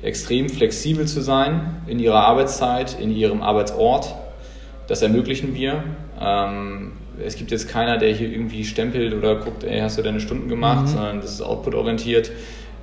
extrem 0.03 0.49
flexibel 0.49 1.07
zu 1.07 1.21
sein 1.21 1.83
in 1.87 1.99
ihrer 1.99 2.21
Arbeitszeit, 2.21 2.99
in 3.01 3.15
ihrem 3.15 3.43
Arbeitsort. 3.43 4.15
Das 4.87 5.03
ermöglichen 5.03 5.55
wir. 5.55 5.85
Ähm, 6.21 6.93
es 7.25 7.37
gibt 7.37 7.51
jetzt 7.51 7.69
keiner, 7.69 7.99
der 7.99 8.13
hier 8.13 8.31
irgendwie 8.31 8.65
stempelt 8.65 9.15
oder 9.15 9.37
guckt, 9.37 9.65
ey, 9.65 9.81
hast 9.81 9.99
du 9.99 10.03
deine 10.03 10.21
Stunden 10.21 10.49
gemacht, 10.49 10.83
mhm. 10.83 10.89
sondern 10.89 11.21
das 11.21 11.33
ist 11.33 11.43
output-orientiert. 11.43 12.31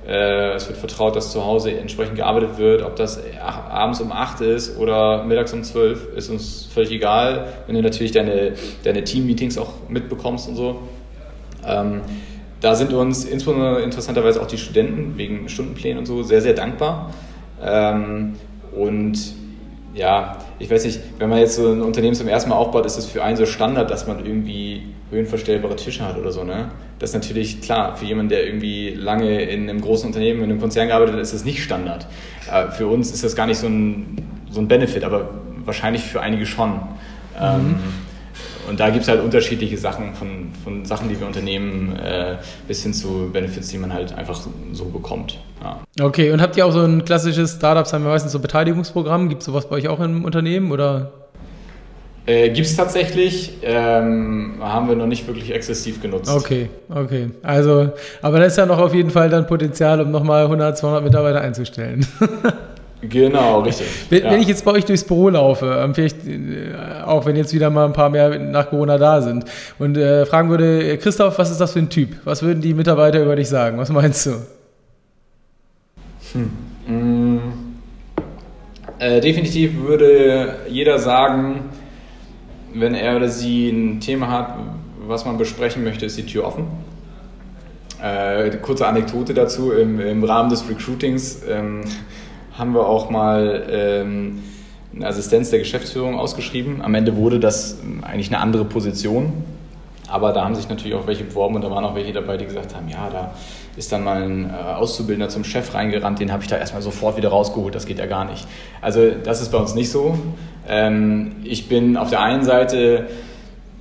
Äh, 0.06 0.54
es 0.54 0.68
wird 0.68 0.78
vertraut, 0.78 1.16
dass 1.16 1.32
zu 1.32 1.44
Hause 1.44 1.72
entsprechend 1.72 2.16
gearbeitet 2.16 2.56
wird. 2.56 2.82
Ob 2.82 2.96
das 2.96 3.20
abends 3.42 4.00
um 4.00 4.12
8 4.12 4.40
ist 4.40 4.78
oder 4.78 5.24
mittags 5.24 5.52
um 5.52 5.62
12, 5.62 6.14
ist 6.16 6.30
uns 6.30 6.68
völlig 6.72 6.92
egal, 6.92 7.48
wenn 7.66 7.74
du 7.74 7.82
natürlich 7.82 8.12
deine, 8.12 8.54
deine 8.84 9.04
Team-Meetings 9.04 9.58
auch 9.58 9.72
mitbekommst 9.88 10.48
und 10.48 10.56
so. 10.56 10.82
Ähm, 11.66 12.00
da 12.60 12.74
sind 12.74 12.92
uns 12.92 13.24
insbesondere 13.24 13.82
interessanterweise 13.82 14.42
auch 14.42 14.46
die 14.46 14.58
Studenten 14.58 15.16
wegen 15.16 15.48
Stundenplänen 15.48 15.98
und 15.98 16.06
so 16.06 16.22
sehr, 16.22 16.40
sehr 16.40 16.54
dankbar. 16.54 17.12
Ähm, 17.62 18.34
und 18.74 19.18
ja, 19.94 20.38
ich 20.58 20.70
weiß 20.70 20.84
nicht, 20.84 21.00
wenn 21.18 21.28
man 21.28 21.38
jetzt 21.38 21.56
so 21.56 21.72
ein 21.72 21.82
Unternehmen 21.82 22.14
zum 22.14 22.28
ersten 22.28 22.50
Mal 22.50 22.56
aufbaut, 22.56 22.86
ist 22.86 22.98
es 22.98 23.06
für 23.06 23.22
einen 23.22 23.36
so 23.36 23.46
Standard, 23.46 23.90
dass 23.90 24.06
man 24.06 24.24
irgendwie 24.24 24.82
höhenverstellbare 25.10 25.76
Tische 25.76 26.06
hat 26.06 26.18
oder 26.18 26.30
so, 26.30 26.44
ne? 26.44 26.70
Das 26.98 27.10
ist 27.10 27.14
natürlich 27.14 27.60
klar, 27.60 27.96
für 27.96 28.04
jemanden, 28.04 28.30
der 28.30 28.44
irgendwie 28.44 28.90
lange 28.90 29.42
in 29.42 29.70
einem 29.70 29.80
großen 29.80 30.06
Unternehmen, 30.06 30.42
in 30.42 30.50
einem 30.50 30.60
Konzern 30.60 30.88
gearbeitet 30.88 31.14
hat, 31.14 31.20
ist 31.22 31.32
das 31.32 31.44
nicht 31.44 31.62
Standard. 31.62 32.06
Äh, 32.52 32.70
für 32.72 32.86
uns 32.88 33.12
ist 33.12 33.24
das 33.24 33.34
gar 33.36 33.46
nicht 33.46 33.58
so 33.58 33.68
ein, 33.68 34.16
so 34.50 34.60
ein 34.60 34.68
Benefit, 34.68 35.04
aber 35.04 35.30
wahrscheinlich 35.64 36.02
für 36.02 36.20
einige 36.20 36.44
schon. 36.44 36.70
Mhm. 36.70 36.78
Ähm, 37.40 37.76
und 38.68 38.80
da 38.80 38.90
gibt 38.90 39.02
es 39.02 39.08
halt 39.08 39.22
unterschiedliche 39.22 39.78
Sachen, 39.78 40.14
von, 40.14 40.50
von 40.62 40.84
Sachen, 40.84 41.08
die 41.08 41.18
wir 41.18 41.26
unternehmen, 41.26 41.96
äh, 41.96 42.36
bis 42.66 42.82
hin 42.82 42.92
zu 42.92 43.30
Benefits, 43.32 43.68
die 43.68 43.78
man 43.78 43.92
halt 43.92 44.12
einfach 44.16 44.40
so 44.72 44.84
bekommt. 44.86 45.38
Ja. 45.62 45.80
Okay, 46.04 46.30
und 46.32 46.40
habt 46.40 46.56
ihr 46.56 46.66
auch 46.66 46.72
so 46.72 46.82
ein 46.82 47.04
klassisches 47.04 47.56
Startups, 47.56 47.92
haben 47.92 48.04
wir 48.04 48.10
meistens 48.10 48.32
so 48.32 48.40
Beteiligungsprogramm? 48.40 49.28
Gibt 49.28 49.42
es 49.42 49.46
sowas 49.46 49.68
bei 49.68 49.76
euch 49.76 49.88
auch 49.88 50.00
im 50.00 50.24
Unternehmen 50.24 50.70
oder? 50.70 51.12
Äh, 52.26 52.50
Gibt 52.50 52.66
es 52.66 52.76
tatsächlich, 52.76 53.54
ähm, 53.62 54.56
haben 54.60 54.86
wir 54.88 54.96
noch 54.96 55.06
nicht 55.06 55.26
wirklich 55.26 55.50
exzessiv 55.54 56.02
genutzt. 56.02 56.30
Okay, 56.30 56.68
okay. 56.90 57.30
Also, 57.42 57.92
aber 58.20 58.38
da 58.38 58.44
ist 58.44 58.58
ja 58.58 58.66
noch 58.66 58.78
auf 58.78 58.94
jeden 58.94 59.08
Fall 59.08 59.30
dann 59.30 59.46
Potenzial, 59.46 60.02
um 60.02 60.10
nochmal 60.10 60.44
100, 60.44 60.76
200 60.76 61.04
Mitarbeiter 61.04 61.40
einzustellen. 61.40 62.06
Genau, 63.00 63.60
richtig. 63.60 63.86
Wenn, 64.10 64.24
ja. 64.24 64.30
wenn, 64.32 64.40
ich 64.40 64.48
jetzt 64.48 64.64
bei 64.64 64.72
euch 64.72 64.84
durchs 64.84 65.04
Büro 65.04 65.28
laufe, 65.28 65.66
ähm, 65.80 65.94
vielleicht 65.94 66.26
äh, 66.26 66.74
auch 67.04 67.26
wenn 67.26 67.36
jetzt 67.36 67.54
wieder 67.54 67.70
mal 67.70 67.86
ein 67.86 67.92
paar 67.92 68.10
mehr 68.10 68.38
nach 68.38 68.70
Corona 68.70 68.98
da 68.98 69.22
sind 69.22 69.44
und 69.78 69.96
äh, 69.96 70.26
fragen 70.26 70.50
würde, 70.50 70.98
Christoph, 70.98 71.38
was 71.38 71.50
ist 71.50 71.60
das 71.60 71.72
für 71.72 71.78
ein 71.78 71.90
Typ? 71.90 72.16
Was 72.24 72.42
würden 72.42 72.60
die 72.60 72.74
Mitarbeiter 72.74 73.22
über 73.22 73.36
dich 73.36 73.48
sagen? 73.48 73.78
Was 73.78 73.90
meinst 73.90 74.26
du? 74.26 74.30
Hm. 76.32 76.50
Mm. 76.88 77.38
Äh, 78.98 79.20
definitiv 79.20 79.76
würde 79.86 80.56
jeder 80.68 80.98
sagen, 80.98 81.70
wenn 82.74 82.94
er 82.94 83.16
oder 83.16 83.28
sie 83.28 83.70
ein 83.70 84.00
Thema 84.00 84.28
hat, 84.28 84.58
was 85.06 85.24
man 85.24 85.38
besprechen 85.38 85.84
möchte, 85.84 86.06
ist 86.06 86.18
die 86.18 86.26
Tür 86.26 86.46
offen. 86.46 86.66
Äh, 88.02 88.50
kurze 88.58 88.86
Anekdote 88.86 89.34
dazu, 89.34 89.72
im, 89.72 90.00
im 90.00 90.24
Rahmen 90.24 90.50
des 90.50 90.68
Recruitings 90.68 91.42
ähm, 91.48 91.82
haben 92.58 92.74
wir 92.74 92.86
auch 92.86 93.08
mal 93.08 93.66
ähm, 93.70 94.42
eine 94.94 95.06
Assistenz 95.06 95.50
der 95.50 95.60
Geschäftsführung 95.60 96.18
ausgeschrieben. 96.18 96.82
Am 96.82 96.94
Ende 96.94 97.16
wurde 97.16 97.38
das 97.38 97.78
eigentlich 98.02 98.28
eine 98.28 98.40
andere 98.40 98.64
Position, 98.64 99.32
aber 100.08 100.32
da 100.32 100.44
haben 100.44 100.56
sich 100.56 100.68
natürlich 100.68 100.94
auch 100.94 101.06
welche 101.06 101.24
beworben 101.24 101.54
und 101.54 101.62
da 101.62 101.70
waren 101.70 101.84
auch 101.84 101.94
welche 101.94 102.12
dabei, 102.12 102.36
die 102.36 102.46
gesagt 102.46 102.74
haben, 102.74 102.88
ja, 102.88 103.08
da 103.12 103.30
ist 103.76 103.92
dann 103.92 104.02
mal 104.02 104.22
ein 104.22 104.50
äh, 104.50 104.74
Auszubildender 104.74 105.28
zum 105.28 105.44
Chef 105.44 105.72
reingerannt, 105.72 106.18
den 106.18 106.32
habe 106.32 106.42
ich 106.42 106.48
da 106.48 106.56
erstmal 106.56 106.82
sofort 106.82 107.16
wieder 107.16 107.28
rausgeholt, 107.28 107.74
das 107.74 107.86
geht 107.86 107.98
ja 107.98 108.06
gar 108.06 108.24
nicht. 108.24 108.46
Also 108.80 109.10
das 109.10 109.40
ist 109.40 109.52
bei 109.52 109.58
uns 109.58 109.74
nicht 109.74 109.90
so. 109.90 110.18
Ähm, 110.68 111.36
ich 111.44 111.68
bin 111.68 111.96
auf 111.96 112.10
der 112.10 112.20
einen 112.20 112.42
Seite 112.42 113.06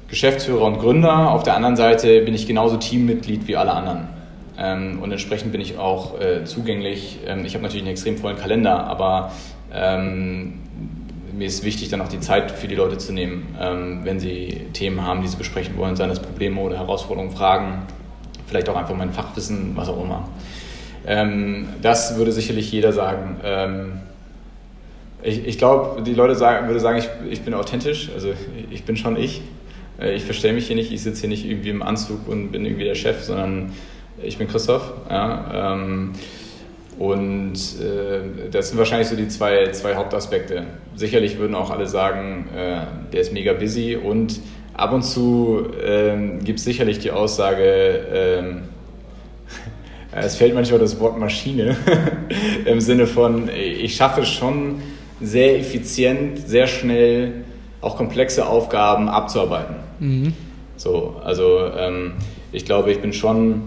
Geschäftsführer 0.07 0.65
und 0.65 0.79
Gründer, 0.79 1.31
auf 1.31 1.43
der 1.43 1.55
anderen 1.55 1.75
Seite 1.75 2.21
bin 2.21 2.35
ich 2.35 2.45
genauso 2.45 2.77
Teammitglied 2.77 3.47
wie 3.47 3.57
alle 3.57 3.71
anderen. 3.71 4.16
Ähm, 4.57 4.99
und 5.01 5.11
entsprechend 5.11 5.51
bin 5.51 5.61
ich 5.61 5.77
auch 5.77 6.19
äh, 6.19 6.43
zugänglich. 6.45 7.19
Ähm, 7.25 7.45
ich 7.45 7.53
habe 7.53 7.63
natürlich 7.63 7.83
einen 7.83 7.91
extrem 7.91 8.17
vollen 8.17 8.37
Kalender, 8.37 8.85
aber 8.85 9.31
mir 9.69 11.45
ist 11.45 11.65
wichtig, 11.65 11.89
dann 11.89 11.99
auch 11.99 12.07
die 12.07 12.21
Zeit 12.21 12.51
für 12.51 12.69
die 12.69 12.75
Leute 12.75 12.97
zu 12.97 13.11
nehmen, 13.11 13.53
wenn 14.03 14.17
sie 14.17 14.61
Themen 14.71 15.05
haben, 15.05 15.21
die 15.21 15.27
sie 15.27 15.35
besprechen 15.35 15.75
wollen, 15.75 15.97
seien 15.97 16.07
das 16.07 16.21
Probleme 16.21 16.61
oder 16.61 16.77
Herausforderungen, 16.77 17.35
Fragen 17.35 17.85
vielleicht 18.47 18.69
auch 18.69 18.75
einfach 18.75 18.95
mein 18.95 19.11
Fachwissen, 19.11 19.73
was 19.75 19.89
auch 19.89 20.01
immer. 20.01 20.27
Ähm, 21.05 21.67
das 21.81 22.17
würde 22.17 22.31
sicherlich 22.31 22.71
jeder 22.71 22.93
sagen. 22.93 23.39
Ähm, 23.43 23.91
ich, 25.21 25.45
ich 25.45 25.57
glaube, 25.57 26.01
die 26.01 26.13
Leute 26.13 26.35
sagen, 26.35 26.67
würde 26.67 26.79
sagen, 26.79 26.99
ich, 26.99 27.09
ich 27.29 27.41
bin 27.41 27.53
authentisch, 27.53 28.09
also 28.13 28.33
ich 28.71 28.83
bin 28.83 28.97
schon 28.97 29.17
ich. 29.17 29.41
Äh, 29.99 30.15
ich 30.15 30.23
verstehe 30.23 30.53
mich 30.53 30.67
hier 30.67 30.75
nicht, 30.75 30.91
ich 30.91 31.01
sitze 31.01 31.21
hier 31.21 31.29
nicht 31.29 31.45
irgendwie 31.45 31.69
im 31.69 31.81
Anzug 31.81 32.27
und 32.27 32.51
bin 32.51 32.65
irgendwie 32.65 32.85
der 32.85 32.95
Chef, 32.95 33.23
sondern 33.23 33.73
ich 34.21 34.37
bin 34.37 34.47
Christoph. 34.47 34.93
Ja, 35.09 35.73
ähm, 35.73 36.13
und 36.97 37.53
äh, 37.53 38.49
das 38.51 38.69
sind 38.69 38.77
wahrscheinlich 38.77 39.07
so 39.07 39.15
die 39.15 39.27
zwei, 39.27 39.71
zwei 39.71 39.95
Hauptaspekte. 39.95 40.65
Sicherlich 40.95 41.37
würden 41.37 41.55
auch 41.55 41.69
alle 41.69 41.85
sagen, 41.85 42.49
äh, 42.55 43.11
der 43.13 43.21
ist 43.21 43.33
mega 43.33 43.53
busy 43.53 43.95
und 43.95 44.39
Ab 44.77 44.93
und 44.93 45.01
zu 45.01 45.71
ähm, 45.83 46.43
gibt 46.43 46.59
es 46.59 46.65
sicherlich 46.65 46.99
die 46.99 47.09
Aussage, 47.09 48.05
ähm, 48.13 48.61
es 50.11 50.35
fällt 50.35 50.53
manchmal 50.53 50.79
das 50.79 50.99
Wort 50.99 51.17
Maschine 51.17 51.75
im 52.65 52.79
Sinne 52.79 53.07
von, 53.07 53.49
ich 53.49 53.95
schaffe 53.95 54.21
es 54.21 54.29
schon 54.29 54.83
sehr 55.19 55.57
effizient, 55.57 56.47
sehr 56.47 56.67
schnell 56.67 57.43
auch 57.81 57.97
komplexe 57.97 58.45
Aufgaben 58.47 59.09
abzuarbeiten. 59.09 59.77
Mhm. 59.99 60.33
So, 60.75 61.15
also 61.23 61.71
ähm, 61.75 62.13
ich 62.51 62.63
glaube, 62.63 62.91
ich 62.91 62.99
bin 63.01 63.13
schon, 63.13 63.63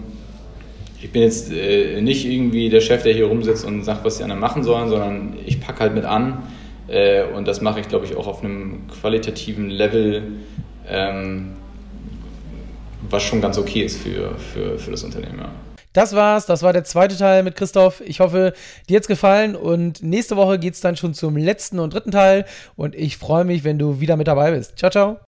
ich 1.01 1.11
bin 1.11 1.23
jetzt 1.23 1.51
äh, 1.51 2.01
nicht 2.01 2.25
irgendwie 2.25 2.69
der 2.69 2.81
Chef, 2.81 3.03
der 3.03 3.13
hier 3.13 3.25
rumsitzt 3.25 3.65
und 3.65 3.83
sagt, 3.83 4.05
was 4.05 4.17
die 4.17 4.23
anderen 4.23 4.39
machen 4.39 4.63
sollen, 4.63 4.89
sondern 4.89 5.33
ich 5.45 5.59
packe 5.59 5.79
halt 5.79 5.95
mit 5.95 6.05
an 6.05 6.43
äh, 6.87 7.23
und 7.23 7.47
das 7.47 7.61
mache 7.61 7.79
ich, 7.79 7.87
glaube 7.87 8.05
ich, 8.05 8.15
auch 8.15 8.27
auf 8.27 8.43
einem 8.43 8.87
qualitativen 8.87 9.69
Level, 9.69 10.23
ähm, 10.87 11.53
was 13.09 13.23
schon 13.23 13.41
ganz 13.41 13.57
okay 13.57 13.81
ist 13.81 14.01
für, 14.01 14.35
für, 14.35 14.77
für 14.77 14.91
das 14.91 15.03
Unternehmen. 15.03 15.39
Ja. 15.39 15.51
Das 15.93 16.15
war's, 16.15 16.45
das 16.45 16.63
war 16.63 16.71
der 16.71 16.85
zweite 16.85 17.17
Teil 17.17 17.43
mit 17.43 17.55
Christoph. 17.55 18.01
Ich 18.05 18.19
hoffe, 18.19 18.53
dir 18.87 18.97
hat's 18.97 19.07
gefallen 19.07 19.55
und 19.55 20.01
nächste 20.03 20.37
Woche 20.37 20.57
geht's 20.57 20.81
dann 20.81 20.95
schon 20.95 21.13
zum 21.13 21.35
letzten 21.35 21.79
und 21.79 21.93
dritten 21.93 22.11
Teil 22.11 22.45
und 22.75 22.95
ich 22.95 23.17
freue 23.17 23.43
mich, 23.43 23.63
wenn 23.63 23.79
du 23.79 23.99
wieder 23.99 24.15
mit 24.15 24.27
dabei 24.27 24.51
bist. 24.51 24.77
Ciao, 24.77 24.91
ciao. 24.91 25.30